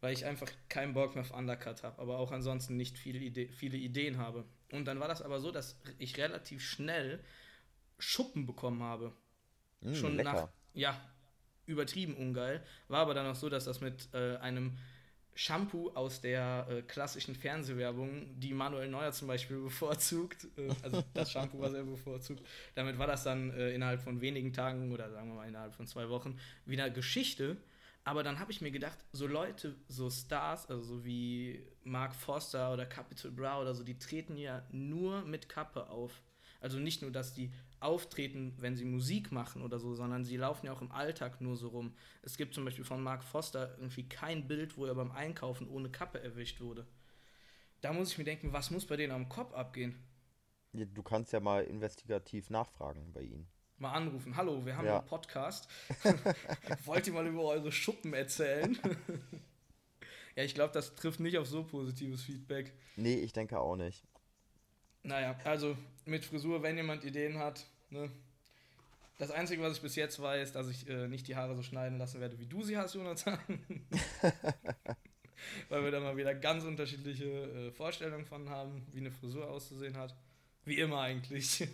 [0.00, 3.48] Weil ich einfach keinen Bock mehr auf Undercut habe, aber auch ansonsten nicht viele, Ide
[3.48, 4.44] viele Ideen habe.
[4.70, 7.20] Und dann war das aber so, dass ich relativ schnell
[7.98, 9.12] Schuppen bekommen habe.
[9.80, 10.32] Mm, Schon lecker.
[10.32, 11.00] nach, ja,
[11.66, 12.62] übertrieben ungeil.
[12.88, 14.76] War aber dann auch so, dass das mit äh, einem
[15.36, 21.30] Shampoo aus der äh, klassischen Fernsehwerbung, die Manuel Neuer zum Beispiel bevorzugt, äh, also das
[21.30, 22.42] Shampoo, was er bevorzugt,
[22.74, 25.86] damit war das dann äh, innerhalb von wenigen Tagen oder sagen wir mal innerhalb von
[25.86, 27.58] zwei Wochen wieder Geschichte.
[28.06, 32.72] Aber dann habe ich mir gedacht, so Leute, so Stars, also so wie Mark Foster
[32.72, 36.22] oder Capital Bra oder so, die treten ja nur mit Kappe auf.
[36.60, 40.66] Also nicht nur, dass die auftreten, wenn sie Musik machen oder so, sondern sie laufen
[40.66, 41.96] ja auch im Alltag nur so rum.
[42.22, 45.90] Es gibt zum Beispiel von Mark Foster irgendwie kein Bild, wo er beim Einkaufen ohne
[45.90, 46.86] Kappe erwischt wurde.
[47.80, 49.96] Da muss ich mir denken, was muss bei denen am Kopf abgehen?
[50.72, 53.48] Du kannst ja mal investigativ nachfragen bei ihnen.
[53.78, 54.34] Mal anrufen.
[54.36, 54.98] Hallo, wir haben Ja.
[54.98, 55.68] einen Podcast.
[56.86, 58.78] Wollt ihr mal über eure Schuppen erzählen?
[60.36, 62.72] ja, ich glaube, das trifft nicht auf so positives Feedback.
[62.96, 64.02] Nee, ich denke auch nicht.
[65.02, 68.10] Naja, also mit Frisur, wenn jemand Ideen hat, ne?
[69.18, 71.96] Das Einzige, was ich bis jetzt weiß, dass ich äh, nicht die Haare so schneiden
[71.98, 73.38] lassen werde, wie du sie hast, Jonathan.
[75.70, 79.96] Weil wir da mal wieder ganz unterschiedliche äh, Vorstellungen von haben, wie eine Frisur auszusehen
[79.96, 80.14] hat.
[80.66, 81.66] Wie immer eigentlich.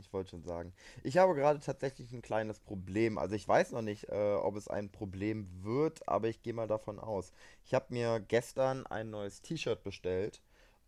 [0.00, 0.72] Ich wollte schon sagen.
[1.02, 3.18] Ich habe gerade tatsächlich ein kleines Problem.
[3.18, 6.66] Also ich weiß noch nicht, äh, ob es ein Problem wird, aber ich gehe mal
[6.66, 7.32] davon aus.
[7.64, 10.40] Ich habe mir gestern ein neues T-Shirt bestellt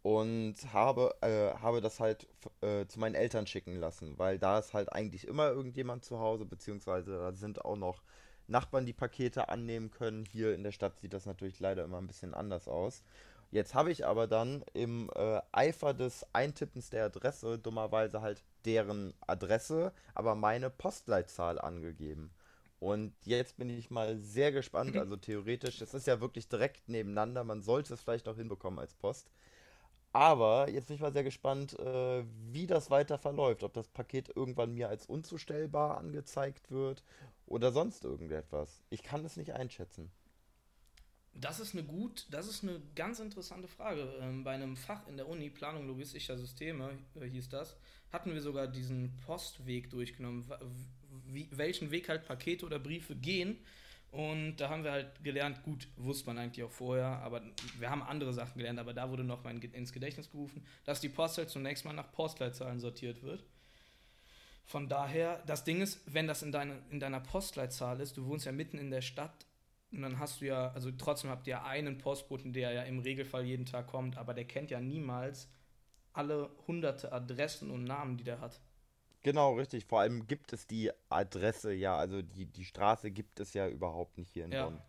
[0.02, 2.26] und habe, äh, habe das halt
[2.60, 6.44] äh, zu meinen Eltern schicken lassen, weil da ist halt eigentlich immer irgendjemand zu Hause,
[6.44, 8.02] beziehungsweise da sind auch noch
[8.48, 10.24] Nachbarn, die Pakete annehmen können.
[10.24, 13.02] Hier in der Stadt sieht das natürlich leider immer ein bisschen anders aus.
[13.52, 19.14] Jetzt habe ich aber dann im äh, Eifer des Eintippens der Adresse dummerweise halt deren
[19.26, 22.32] Adresse, aber meine Postleitzahl angegeben.
[22.78, 24.96] Und jetzt bin ich mal sehr gespannt.
[24.96, 27.44] Also theoretisch, es ist ja wirklich direkt nebeneinander.
[27.44, 29.30] Man sollte es vielleicht noch hinbekommen als Post.
[30.12, 33.62] Aber jetzt bin ich mal sehr gespannt, äh, wie das weiter verläuft.
[33.62, 37.04] Ob das Paket irgendwann mir als unzustellbar angezeigt wird
[37.46, 38.82] oder sonst irgendetwas.
[38.90, 40.10] Ich kann es nicht einschätzen.
[41.34, 44.12] Das ist eine gut, das ist eine ganz interessante Frage.
[44.20, 46.90] Ähm, bei einem Fach in der Uni, Planung logistischer Systeme,
[47.20, 47.76] äh, hieß das,
[48.12, 50.44] hatten wir sogar diesen Postweg durchgenommen,
[51.50, 53.58] welchen Weg halt Pakete oder Briefe gehen.
[54.10, 57.40] Und da haben wir halt gelernt, gut, wusste man eigentlich auch vorher, aber
[57.78, 61.00] wir haben andere Sachen gelernt, aber da wurde noch mal in, ins Gedächtnis gerufen, dass
[61.00, 63.42] die Post halt zunächst mal nach Postleitzahlen sortiert wird.
[64.66, 68.44] Von daher, das Ding ist, wenn das in, deine, in deiner Postleitzahl ist, du wohnst
[68.44, 69.46] ja mitten in der Stadt,
[69.92, 73.44] und dann hast du ja, also trotzdem habt ihr einen Postboten, der ja im Regelfall
[73.44, 75.48] jeden Tag kommt, aber der kennt ja niemals
[76.12, 78.60] alle hunderte Adressen und Namen, die der hat.
[79.22, 79.86] Genau, richtig.
[79.86, 84.18] Vor allem gibt es die Adresse ja, also die, die Straße gibt es ja überhaupt
[84.18, 84.64] nicht hier in Ja.
[84.66, 84.82] Bonn.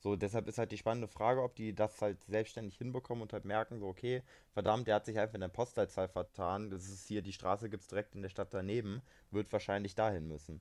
[0.00, 3.44] So, deshalb ist halt die spannende Frage, ob die das halt selbstständig hinbekommen und halt
[3.44, 6.70] merken, so, okay, verdammt, der hat sich einfach in der Postleitzahl vertan.
[6.70, 10.26] Das ist hier, die Straße gibt es direkt in der Stadt daneben, wird wahrscheinlich dahin
[10.26, 10.60] müssen.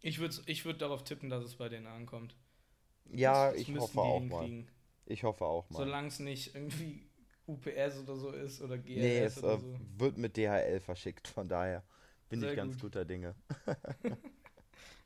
[0.00, 2.36] Ich würde ich würd darauf tippen, dass es bei denen ankommt.
[3.12, 4.64] Ja, Das- das ich hoffe auch mal.
[5.06, 5.78] Ich hoffe auch mal.
[5.78, 7.06] Solange es nicht irgendwie
[7.46, 9.78] UPS oder so ist oder GLS Nee, es oder äh, so.
[9.98, 11.84] wird mit DHL verschickt, von daher
[12.28, 12.82] bin Sehr ich ganz gut.
[12.82, 13.34] guter Dinge.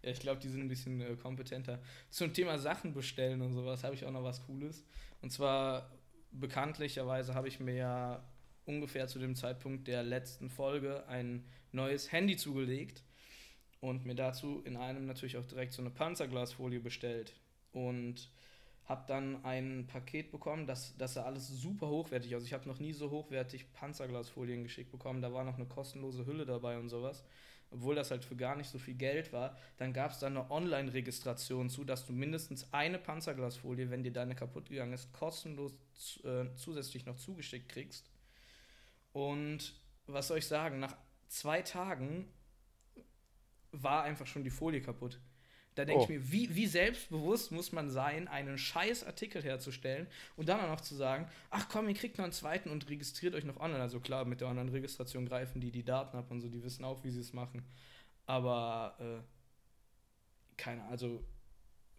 [0.02, 1.78] Ja, ich glaube, die sind ein bisschen äh, kompetenter.
[2.08, 4.82] Zum Thema Sachen bestellen und sowas habe ich auch noch was Cooles.
[5.20, 5.90] Und zwar
[6.32, 8.24] bekanntlicherweise habe ich mir ja
[8.64, 13.02] ungefähr zu dem Zeitpunkt der letzten Folge ein neues Handy zugelegt
[13.80, 17.34] und mir dazu in einem natürlich auch direkt so eine Panzerglasfolie bestellt.
[17.72, 18.30] Und
[18.84, 22.44] Hab dann ein Paket bekommen, das, das sah alles super hochwertig aus.
[22.44, 25.22] Ich habe noch nie so hochwertig Panzerglasfolien geschickt bekommen.
[25.22, 27.24] Da war noch eine kostenlose Hülle dabei und sowas.
[27.70, 29.56] Obwohl das halt für gar nicht so viel Geld war.
[29.76, 34.34] Dann gab es da eine Online-Registration zu, dass du mindestens eine Panzerglasfolie, wenn dir deine
[34.34, 35.72] kaputt gegangen ist, kostenlos
[36.24, 38.10] äh, zusätzlich noch zugeschickt kriegst.
[39.12, 39.74] Und
[40.06, 40.80] was soll ich sagen?
[40.80, 40.96] Nach
[41.28, 42.26] zwei Tagen
[43.72, 45.20] war einfach schon die Folie kaputt.
[45.76, 46.04] Da denke oh.
[46.04, 50.68] ich mir, wie, wie selbstbewusst muss man sein, einen scheiß Artikel herzustellen und dann auch
[50.68, 53.80] noch zu sagen, ach komm, ihr kriegt noch einen zweiten und registriert euch noch online.
[53.80, 57.04] Also klar, mit der Online-Registration greifen die die Daten ab und so, die wissen auch,
[57.04, 57.64] wie sie es machen.
[58.26, 59.22] Aber, äh,
[60.56, 61.24] keine also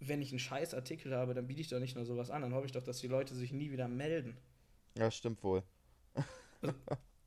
[0.01, 2.53] wenn ich einen scheiß Artikel habe, dann biete ich doch nicht nur sowas an, dann
[2.53, 4.35] hoffe ich doch, dass die Leute sich nie wieder melden.
[4.97, 5.63] Ja, stimmt wohl.
[6.61, 6.75] also,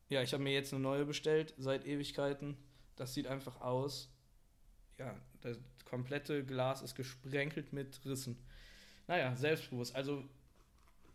[0.09, 2.57] ja, ich habe mir jetzt eine neue bestellt, seit Ewigkeiten.
[2.97, 4.14] Das sieht einfach aus.
[4.99, 8.37] Ja, das komplette Glas ist gesprenkelt mit Rissen.
[9.07, 9.95] Naja, selbstbewusst.
[9.95, 10.25] Also,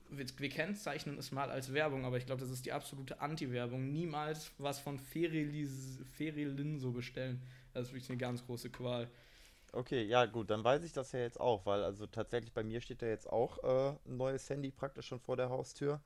[0.09, 3.91] wir, wir kennzeichnen es mal als Werbung, aber ich glaube, das ist die absolute Anti-Werbung.
[3.91, 7.41] Niemals was von Ferilin so bestellen.
[7.73, 9.09] Das ist wirklich eine ganz große Qual.
[9.71, 12.81] Okay, ja gut, dann weiß ich das ja jetzt auch, weil also tatsächlich bei mir
[12.81, 16.01] steht da jetzt auch äh, ein neues Handy praktisch schon vor der Haustür.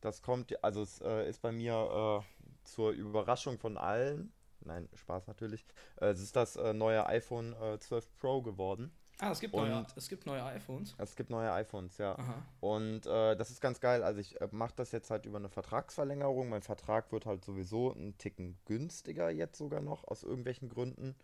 [0.00, 4.32] Das kommt, also es äh, ist bei mir äh, zur Überraschung von allen,
[4.64, 5.64] nein, Spaß natürlich,
[6.00, 8.92] äh, es ist das äh, neue iPhone 12 äh, Pro geworden.
[9.22, 10.94] Ah, es gibt, neue, es gibt neue iPhones.
[10.96, 12.16] Es gibt neue iPhones, ja.
[12.18, 12.42] Aha.
[12.60, 14.02] Und äh, das ist ganz geil.
[14.02, 16.48] Also ich äh, mache das jetzt halt über eine Vertragsverlängerung.
[16.48, 21.16] Mein Vertrag wird halt sowieso einen Ticken günstiger jetzt sogar noch, aus irgendwelchen Gründen.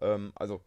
[0.00, 0.62] Ähm, also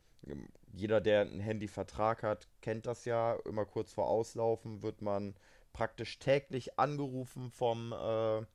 [0.73, 3.33] jeder, der einen Handyvertrag hat, kennt das ja.
[3.45, 5.35] Immer kurz vor Auslaufen wird man
[5.73, 8.45] praktisch täglich angerufen vom, äh,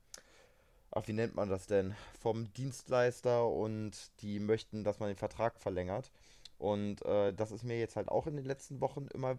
[0.92, 1.94] ach, wie nennt man das denn?
[2.20, 6.11] Vom Dienstleister und die möchten, dass man den Vertrag verlängert.
[6.59, 9.38] Und äh, das ist mir jetzt halt auch in den letzten Wochen immer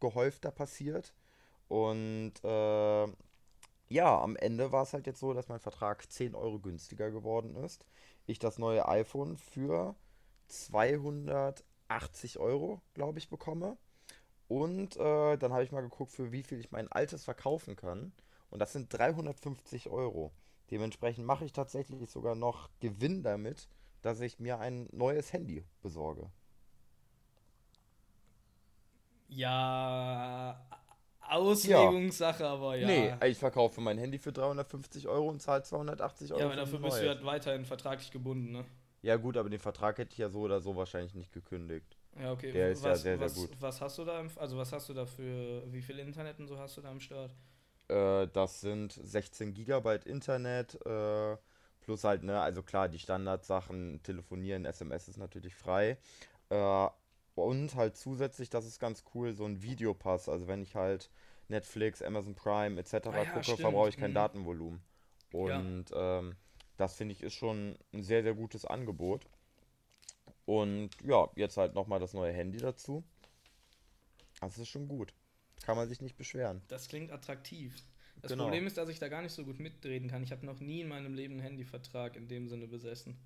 [0.00, 1.14] gehäufter passiert.
[1.68, 3.06] Und äh,
[3.88, 7.56] ja, am Ende war es halt jetzt so, dass mein Vertrag 10 Euro günstiger geworden
[7.56, 7.86] ist.
[8.26, 9.94] Ich das neue iPhone für
[10.48, 13.76] 280 Euro, glaube ich, bekomme.
[14.48, 18.12] Und äh, dann habe ich mal geguckt, für wie viel ich mein altes verkaufen kann.
[18.50, 20.32] Und das sind 350 Euro.
[20.70, 23.68] Dementsprechend mache ich tatsächlich sogar noch Gewinn damit,
[24.02, 26.30] dass ich mir ein neues Handy besorge.
[29.28, 30.64] Ja,
[31.20, 32.52] Auslegungssache, ja.
[32.52, 32.86] aber ja.
[32.86, 36.40] Nee, ich verkaufe mein Handy für 350 Euro und zahle 280 Euro.
[36.40, 38.64] Ja, aber dafür bist du halt weiterhin vertraglich gebunden, ne?
[39.02, 41.96] Ja, gut, aber den Vertrag hätte ich ja so oder so wahrscheinlich nicht gekündigt.
[42.18, 42.52] Ja, okay.
[42.52, 43.50] Der ist was, ja sehr, sehr was, gut.
[43.60, 46.46] Was hast du da, im, also was hast du da für, wie viel Internet und
[46.48, 47.34] so hast du da am Start?
[47.88, 51.36] Äh, das sind 16 Gigabyte Internet, äh,
[51.80, 55.98] plus halt, ne, also klar, die Standardsachen, telefonieren, SMS ist natürlich frei.
[56.50, 56.88] Äh,
[57.34, 60.28] und halt zusätzlich, das ist ganz cool, so ein Videopass.
[60.28, 61.10] Also wenn ich halt
[61.48, 62.94] Netflix, Amazon Prime etc.
[62.94, 64.14] Ah, ja, gucke, verbrauche ich kein mhm.
[64.14, 64.82] Datenvolumen.
[65.32, 66.18] Und ja.
[66.18, 66.36] ähm,
[66.76, 69.26] das finde ich ist schon ein sehr, sehr gutes Angebot.
[70.46, 73.04] Und ja, jetzt halt nochmal das neue Handy dazu.
[74.40, 75.12] Das ist schon gut.
[75.62, 76.62] Kann man sich nicht beschweren.
[76.68, 77.74] Das klingt attraktiv.
[78.22, 78.44] Das genau.
[78.44, 80.22] Problem ist, dass ich da gar nicht so gut mitreden kann.
[80.22, 83.16] Ich habe noch nie in meinem Leben einen Handyvertrag in dem Sinne besessen.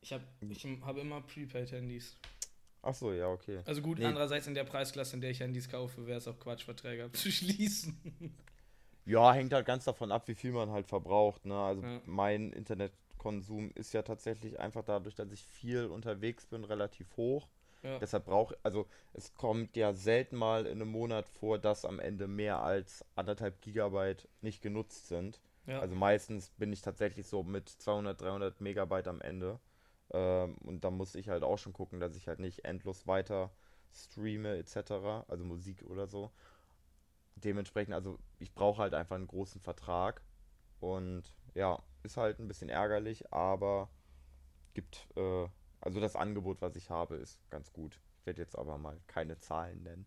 [0.00, 2.16] Ich habe ich hab immer Prepaid-Handys.
[2.82, 3.60] Ach so, ja, okay.
[3.64, 4.04] Also gut, nee.
[4.04, 8.34] andererseits in der Preisklasse, in der ich Handys kaufe, wäre es auch Quatsch, Verträge abzuschließen.
[9.08, 11.46] Ja, hängt halt ganz davon ab, wie viel man halt verbraucht.
[11.46, 11.58] Ne?
[11.58, 12.02] Also ja.
[12.04, 17.48] mein Internet Konsum ist ja tatsächlich einfach dadurch, dass ich viel unterwegs bin, relativ hoch.
[17.82, 17.98] Ja.
[17.98, 22.26] Deshalb brauche also es kommt ja selten mal in einem Monat vor, dass am Ende
[22.26, 25.40] mehr als anderthalb Gigabyte nicht genutzt sind.
[25.66, 25.80] Ja.
[25.80, 29.60] Also meistens bin ich tatsächlich so mit 200, 300 Megabyte am Ende.
[30.10, 33.52] Ähm, und da muss ich halt auch schon gucken, dass ich halt nicht endlos weiter
[33.92, 35.24] streame etc.
[35.28, 36.32] Also Musik oder so.
[37.36, 40.22] Dementsprechend, also ich brauche halt einfach einen großen Vertrag.
[40.80, 43.90] Und ja, ist halt ein bisschen ärgerlich, aber
[44.74, 45.48] gibt, äh,
[45.80, 47.98] also das Angebot, was ich habe, ist ganz gut.
[48.20, 50.06] Ich werde jetzt aber mal keine Zahlen nennen.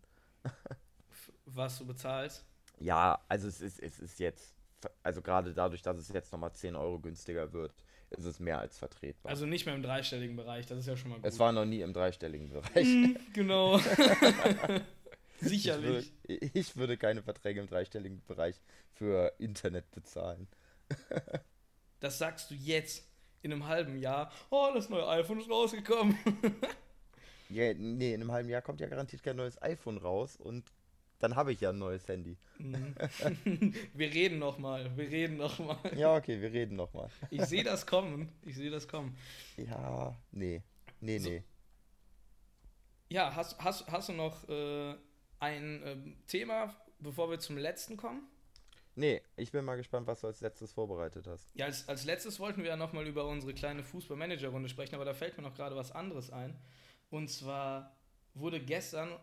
[1.46, 2.46] was du bezahlst?
[2.80, 4.56] Ja, also es ist, es ist jetzt,
[5.04, 7.74] also gerade dadurch, dass es jetzt nochmal 10 Euro günstiger wird,
[8.10, 9.30] ist es mehr als vertretbar.
[9.30, 11.26] Also nicht mehr im dreistelligen Bereich, das ist ja schon mal gut.
[11.26, 12.88] Es war noch nie im dreistelligen Bereich.
[12.88, 13.80] Mm, genau.
[15.40, 16.12] Sicherlich.
[16.28, 18.62] Ich würde, ich würde keine Verträge im dreistelligen Bereich
[18.94, 20.48] für Internet bezahlen.
[22.00, 23.11] Das sagst du jetzt
[23.42, 24.32] in einem halben Jahr.
[24.50, 26.18] Oh, das neue iPhone ist rausgekommen.
[27.50, 30.72] ja, nee, in einem halben Jahr kommt ja garantiert kein neues iPhone raus und
[31.20, 32.36] dann habe ich ja ein neues Handy.
[32.58, 32.96] Mhm.
[33.94, 35.78] wir reden noch mal, wir reden noch mal.
[35.96, 37.10] Ja, okay, wir reden noch mal.
[37.30, 39.16] ich sehe das kommen, ich sehe das kommen.
[39.58, 40.62] Ja, nee,
[41.00, 41.30] nee, so.
[41.30, 41.44] nee.
[43.10, 44.96] Ja, hast, hast, hast du noch äh,
[45.40, 48.28] ein ähm, Thema, bevor wir zum letzten kommen.
[48.96, 51.50] Nee, ich bin mal gespannt, was du als letztes vorbereitet hast.
[51.56, 55.14] Ja, als, als letztes wollten wir ja nochmal über unsere kleine Fußball-Manager-Runde sprechen, aber da
[55.14, 56.60] fällt mir noch gerade was anderes ein.
[57.10, 57.96] Und zwar
[58.34, 59.18] wurde gestern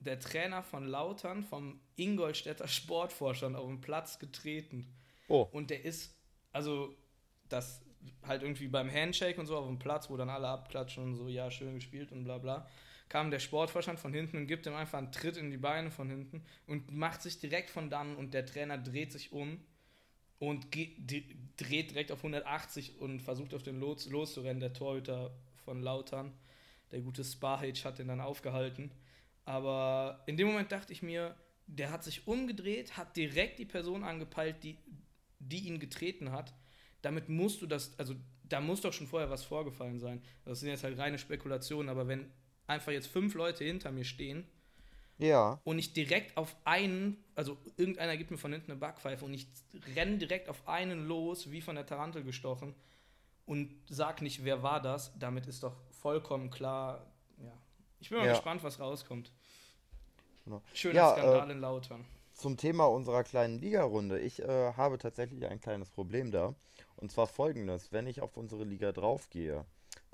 [0.00, 4.92] der Trainer von Lautern vom Ingolstädter Sportvorstand auf den Platz getreten.
[5.28, 5.48] Oh.
[5.52, 6.14] Und der ist,
[6.52, 6.94] also,
[7.48, 7.82] das
[8.22, 11.28] halt irgendwie beim Handshake und so auf dem Platz, wo dann alle abklatschen und so,
[11.28, 12.66] ja, schön gespielt und bla bla,
[13.08, 16.08] kam der Sportvorstand von hinten und gibt ihm einfach einen Tritt in die Beine von
[16.08, 19.60] hinten und macht sich direkt von dann und der Trainer dreht sich um
[20.38, 26.32] und dreht direkt auf 180 und versucht auf den Los loszurennen, der Torhüter von Lautern.
[26.90, 28.90] Der gute Sparhage hat den dann aufgehalten.
[29.44, 31.34] Aber in dem Moment dachte ich mir,
[31.66, 34.78] der hat sich umgedreht, hat direkt die Person angepeilt, die,
[35.38, 36.54] die ihn getreten hat.
[37.02, 38.14] Damit musst du das, also
[38.44, 40.22] da muss doch schon vorher was vorgefallen sein.
[40.44, 42.30] Das sind jetzt halt reine Spekulationen, aber wenn
[42.66, 44.46] einfach jetzt fünf Leute hinter mir stehen
[45.18, 45.60] Ja.
[45.64, 49.46] und ich direkt auf einen, also irgendeiner gibt mir von hinten eine Backpfeife und ich
[49.94, 52.74] renne direkt auf einen los, wie von der Tarantel gestochen
[53.46, 57.06] und sag nicht, wer war das, damit ist doch vollkommen klar,
[57.38, 57.52] ja.
[58.00, 58.32] Ich bin mal Ja.
[58.32, 59.30] gespannt, was rauskommt.
[60.44, 60.60] Genau.
[60.74, 62.04] Schöner Ja, Skandal in Lautern.
[62.34, 64.18] Zum Thema unserer kleinen Ligarunde.
[64.18, 66.54] Ich äh, habe tatsächlich ein kleines Problem da.
[66.96, 69.64] Und zwar folgendes: Wenn ich auf unsere Liga draufgehe,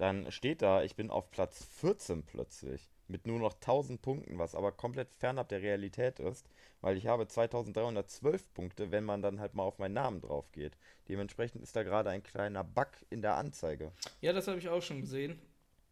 [0.01, 2.89] dann steht da, ich bin auf Platz 14 plötzlich.
[3.07, 6.49] Mit nur noch 1000 Punkten, was aber komplett fernab der Realität ist,
[6.81, 10.79] weil ich habe 2312 Punkte, wenn man dann halt mal auf meinen Namen drauf geht.
[11.09, 13.93] Dementsprechend ist da gerade ein kleiner Bug in der Anzeige.
[14.23, 15.39] Ja, das habe ich auch schon gesehen.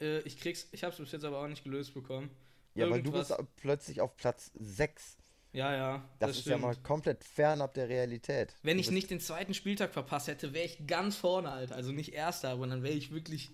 [0.00, 2.30] Äh, ich krieg's, ich habe es bis jetzt aber auch nicht gelöst bekommen.
[2.74, 5.18] Ja, weil du bist plötzlich auf Platz 6.
[5.52, 6.08] Ja, ja.
[6.18, 6.62] Das, ist ja stimmt.
[6.62, 8.54] mal komplett fernab der Realität.
[8.62, 11.74] Wenn ich nicht den zweiten Spieltag verpasst hätte, wäre ich ganz vorne, Alter.
[11.74, 13.50] Also nicht erster, aber dann wäre ich wirklich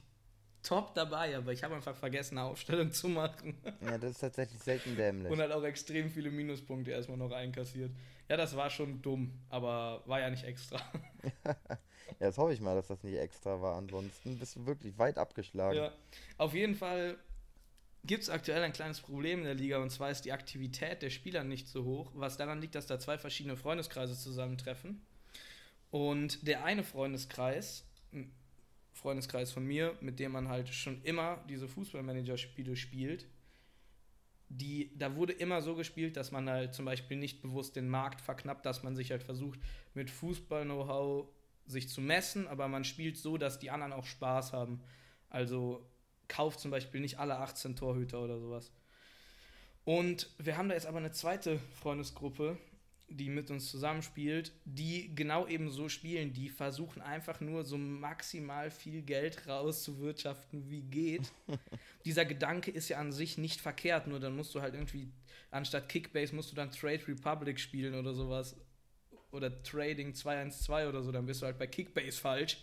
[0.64, 1.36] top dabei.
[1.36, 3.56] Aber ich habe einfach vergessen, eine Aufstellung zu machen.
[3.80, 5.30] Ja, das ist tatsächlich selten dämlich.
[5.30, 7.92] Und halt auch extrem viele Minuspunkte erstmal noch einkassiert.
[8.28, 10.80] Ja, das war schon dumm, aber war ja nicht extra.
[12.20, 13.76] Ja, das hoffe ich mal, dass das nicht extra war.
[13.76, 15.76] Ansonsten bist du wirklich weit abgeschlagen.
[15.76, 15.92] Ja,
[16.36, 17.16] auf jeden Fall
[18.04, 21.10] gibt es aktuell ein kleines Problem in der Liga und zwar ist die Aktivität der
[21.10, 25.04] Spieler nicht so hoch, was daran liegt, dass da zwei verschiedene Freundeskreise zusammentreffen.
[25.90, 27.84] Und der eine Freundeskreis,
[29.04, 33.26] Freundeskreis von mir, mit dem man halt schon immer diese Fußballmanager-Spiele spielt,
[34.48, 38.22] die, da wurde immer so gespielt, dass man halt zum Beispiel nicht bewusst den Markt
[38.22, 39.60] verknappt, dass man sich halt versucht,
[39.92, 41.28] mit Fußball-Know-how
[41.66, 44.80] sich zu messen, aber man spielt so, dass die anderen auch Spaß haben.
[45.28, 45.86] Also
[46.26, 48.72] kauft zum Beispiel nicht alle 18 Torhüter oder sowas.
[49.84, 52.56] Und wir haben da jetzt aber eine zweite Freundesgruppe,
[53.16, 56.32] die mit uns zusammenspielt, die genau eben so spielen.
[56.32, 61.32] Die versuchen einfach nur so maximal viel Geld rauszuwirtschaften, wie geht.
[62.04, 65.08] Dieser Gedanke ist ja an sich nicht verkehrt, nur dann musst du halt irgendwie,
[65.50, 68.56] anstatt Kickbase musst du dann Trade Republic spielen oder sowas.
[69.30, 72.58] Oder Trading 212 oder so, dann bist du halt bei Kickbase falsch.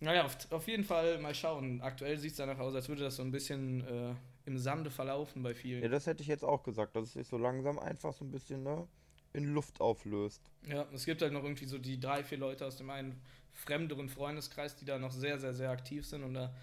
[0.00, 1.80] Naja, auf, auf jeden Fall mal schauen.
[1.80, 5.42] Aktuell sieht es danach aus, als würde das so ein bisschen äh, im Sande verlaufen
[5.42, 5.82] bei vielen.
[5.82, 8.30] Ja, das hätte ich jetzt auch gesagt, dass es sich so langsam einfach so ein
[8.30, 8.86] bisschen ne,
[9.34, 10.40] in Luft auflöst.
[10.66, 13.20] Ja, es gibt halt noch irgendwie so die drei, vier Leute aus dem einen
[13.52, 16.54] fremderen Freundeskreis, die da noch sehr, sehr, sehr aktiv sind und da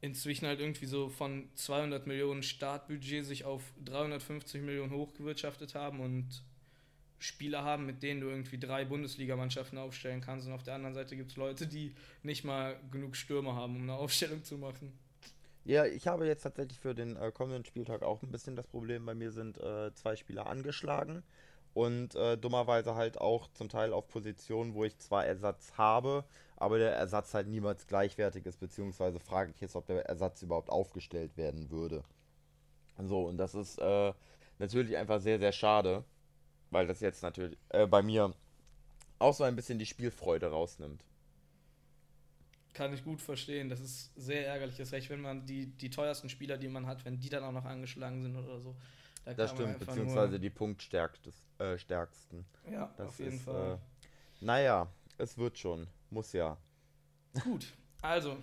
[0.00, 6.42] inzwischen halt irgendwie so von 200 Millionen Startbudget sich auf 350 Millionen hochgewirtschaftet haben und
[7.20, 10.48] Spieler haben, mit denen du irgendwie drei Bundesligamannschaften aufstellen kannst.
[10.48, 13.82] Und auf der anderen Seite gibt es Leute, die nicht mal genug Stürmer haben, um
[13.82, 14.92] eine Aufstellung zu machen.
[15.64, 19.06] Ja, ich habe jetzt tatsächlich für den äh, kommenden Spieltag auch ein bisschen das Problem.
[19.06, 21.22] Bei mir sind äh, zwei Spieler angeschlagen
[21.74, 26.24] und äh, dummerweise halt auch zum Teil auf Positionen, wo ich zwar Ersatz habe,
[26.56, 30.70] aber der Ersatz halt niemals gleichwertig ist, beziehungsweise frage ich jetzt, ob der Ersatz überhaupt
[30.70, 32.04] aufgestellt werden würde.
[32.98, 34.12] So, und das ist äh,
[34.58, 36.04] natürlich einfach sehr, sehr schade,
[36.70, 38.34] weil das jetzt natürlich äh, bei mir
[39.18, 41.04] auch so ein bisschen die Spielfreude rausnimmt.
[42.74, 43.68] Kann ich gut verstehen.
[43.68, 44.76] Das ist sehr ärgerlich.
[44.76, 47.52] Das recht, wenn man die, die teuersten Spieler, die man hat, wenn die dann auch
[47.52, 48.74] noch angeschlagen sind oder so.
[49.24, 51.32] Da Das stimmt, beziehungsweise die punktstärksten.
[51.60, 51.76] Äh,
[52.70, 53.74] ja, Das auf jeden ist, Fall.
[53.74, 55.86] Äh, naja, es wird schon.
[56.10, 56.56] Muss ja.
[57.44, 58.36] Gut, also,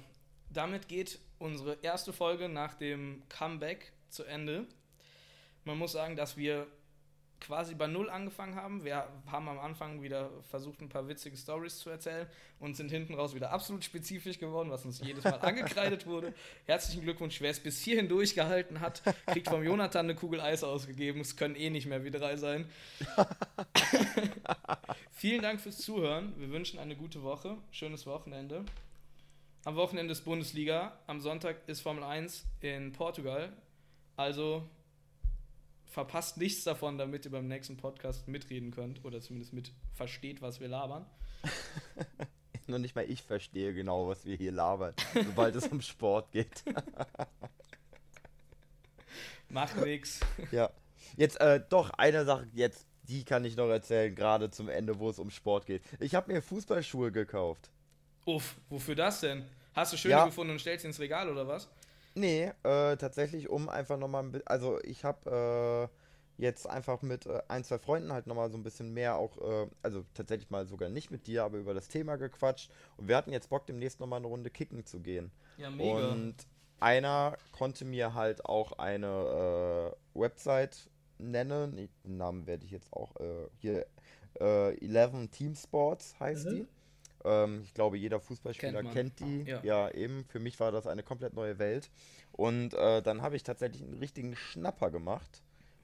[0.50, 4.66] damit geht unsere erste Folge nach dem Comeback zu Ende.
[5.66, 6.66] Man muss sagen, dass wir
[7.40, 8.84] quasi bei Null angefangen haben.
[8.84, 12.28] Wir haben am Anfang wieder versucht, ein paar witzige Stories zu erzählen
[12.60, 16.34] und sind hinten raus wieder absolut spezifisch geworden, was uns jedes Mal angekreidet wurde.
[16.66, 21.22] Herzlichen Glückwunsch, wer es bis hierhin durchgehalten hat, kriegt vom Jonathan eine Kugel Eis ausgegeben.
[21.22, 22.70] Es können eh nicht mehr wie drei sein.
[25.12, 26.34] Vielen Dank fürs Zuhören.
[26.38, 28.66] Wir wünschen eine gute Woche, schönes Wochenende.
[29.66, 33.52] Am Wochenende ist Bundesliga, am Sonntag ist Formel 1 in Portugal.
[34.16, 34.64] Also
[35.90, 40.60] verpasst nichts davon, damit ihr beim nächsten Podcast mitreden könnt oder zumindest mit versteht, was
[40.60, 41.06] wir labern.
[42.68, 46.64] Nur nicht mal ich verstehe genau, was wir hier labern, sobald es um Sport geht.
[49.50, 50.20] Macht nix.
[50.52, 50.70] Ja.
[51.18, 55.10] Jetzt äh, doch eine Sache jetzt, die kann ich noch erzählen, gerade zum Ende, wo
[55.10, 55.82] es um Sport geht.
[56.00, 57.72] Ich habe mir Fußballschuhe gekauft.
[58.26, 59.44] Uff, wofür das denn?
[59.74, 60.26] Hast du schöne Ja.
[60.26, 61.68] gefunden und stellst sie ins Regal oder was?
[62.16, 65.90] Nee, äh, tatsächlich um einfach nochmal ein bisschen, also ich habe
[66.40, 69.38] äh, jetzt einfach mit äh, ein, zwei Freunden halt nochmal so ein bisschen mehr auch,
[69.38, 73.16] äh, also tatsächlich mal sogar nicht mit dir, aber über das Thema gequatscht und wir
[73.16, 75.32] hatten jetzt Bock demnächst nochmal eine Runde kicken zu gehen.
[75.58, 76.36] Ja, Und
[76.80, 83.16] einer konnte mir halt auch eine äh, Website nennen, den Namen werde ich jetzt auch
[83.18, 83.86] äh, hier,
[84.40, 86.50] äh, 11 Team Sports heißt Mhm.
[86.50, 86.68] die.
[87.24, 89.44] Ähm, ich glaube, jeder Fußballspieler Kennt kennt, die.
[89.44, 89.64] Ja.
[89.64, 89.92] Ja.
[89.92, 90.26] eben.
[90.26, 91.90] Für mich war das eine komplett neue Welt.
[92.32, 95.42] Und äh, dann habe ich tatsächlich einen richtigen Schnapper gemacht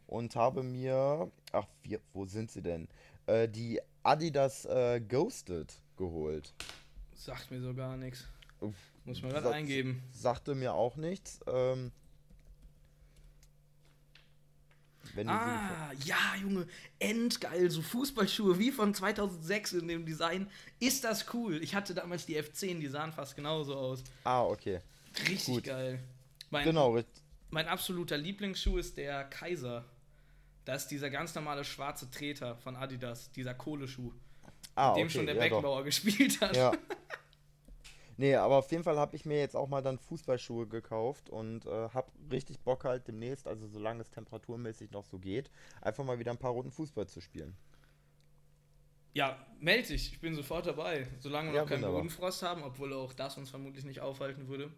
[0.08, 2.88] und habe mir, ach, wir, wo sind sie denn?
[3.28, 6.54] Äh, die Adidas äh, Ghosted geholt.
[7.14, 8.28] Sagt mir so gar nichts.
[9.06, 10.04] Muss man gerade eingeben.
[10.12, 11.40] Sagte mir auch nichts.
[11.48, 11.92] Ähm,
[15.16, 16.68] wenn Ah, ja, Junge,
[16.99, 17.70] endgeil.
[17.70, 20.47] So Fußballschuhe wie von 2006 in dem Design.
[20.80, 21.61] Ist das cool?
[21.63, 24.03] Ich hatte damals die F10, die sahen fast genauso aus.
[24.24, 24.82] Ah, okay.
[25.28, 25.63] Richtig Gut.
[25.66, 25.99] geil.
[26.49, 26.99] Mein, Genau,
[27.49, 29.86] mein absoluter Lieblingsschuh ist der Kaiser.
[30.66, 34.11] Das ist dieser ganz normale schwarze Treter von Adidas, dieser Kohleschuh,
[34.76, 35.41] Ah, dem okay, schon der ja.
[35.41, 36.55] Beckenbauer gespielt hat.
[36.55, 36.72] Ja.
[38.18, 41.66] Nee, aber auf jeden Fall habe ich mir jetzt auch mal dann Fußballschuhe gekauft und
[41.66, 45.51] äh, habe richtig Bock halt demnächst, also solange es temperaturmäßig noch so geht,
[45.82, 47.57] einfach mal wieder ein paar Runden Fußball zu spielen.
[49.13, 51.07] Ja, meld dich, ich bin sofort dabei.
[51.20, 51.82] Solange wir Ja, noch keinen.
[51.82, 54.72] Bodenfrost haben, obwohl auch das uns vermutlich nicht aufhalten würde.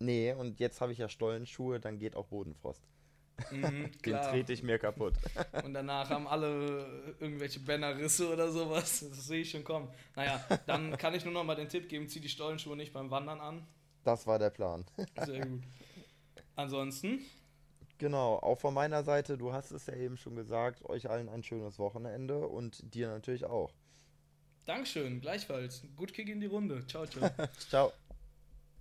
[0.00, 2.82] Nee, und jetzt habe ich ja Stollenschuhe, dann geht auch Bodenfrost.
[3.50, 5.14] Mhm, Den trete ich mir kaputt.
[5.64, 9.04] Und danach haben alle irgendwelche Bänderrisse oder sowas.
[9.08, 9.88] Das sehe ich schon kommen.
[10.16, 13.10] Naja, dann kann ich nur noch mal den Tipp geben, zieh die Stollenschuhe nicht beim
[13.10, 13.66] Wandern an.
[14.04, 14.84] Das war der Plan.
[15.26, 15.62] Sehr gut.
[16.56, 17.20] Ansonsten,
[17.98, 21.42] Genau, auch von meiner Seite, du hast es ja eben schon gesagt, euch allen ein
[21.42, 23.72] schönes Wochenende und dir natürlich auch.
[24.66, 25.82] Dankeschön, gleichfalls.
[25.96, 26.86] Gut Kick in die Runde.
[26.86, 27.28] Ciao, ciao.
[27.68, 27.92] Ciao.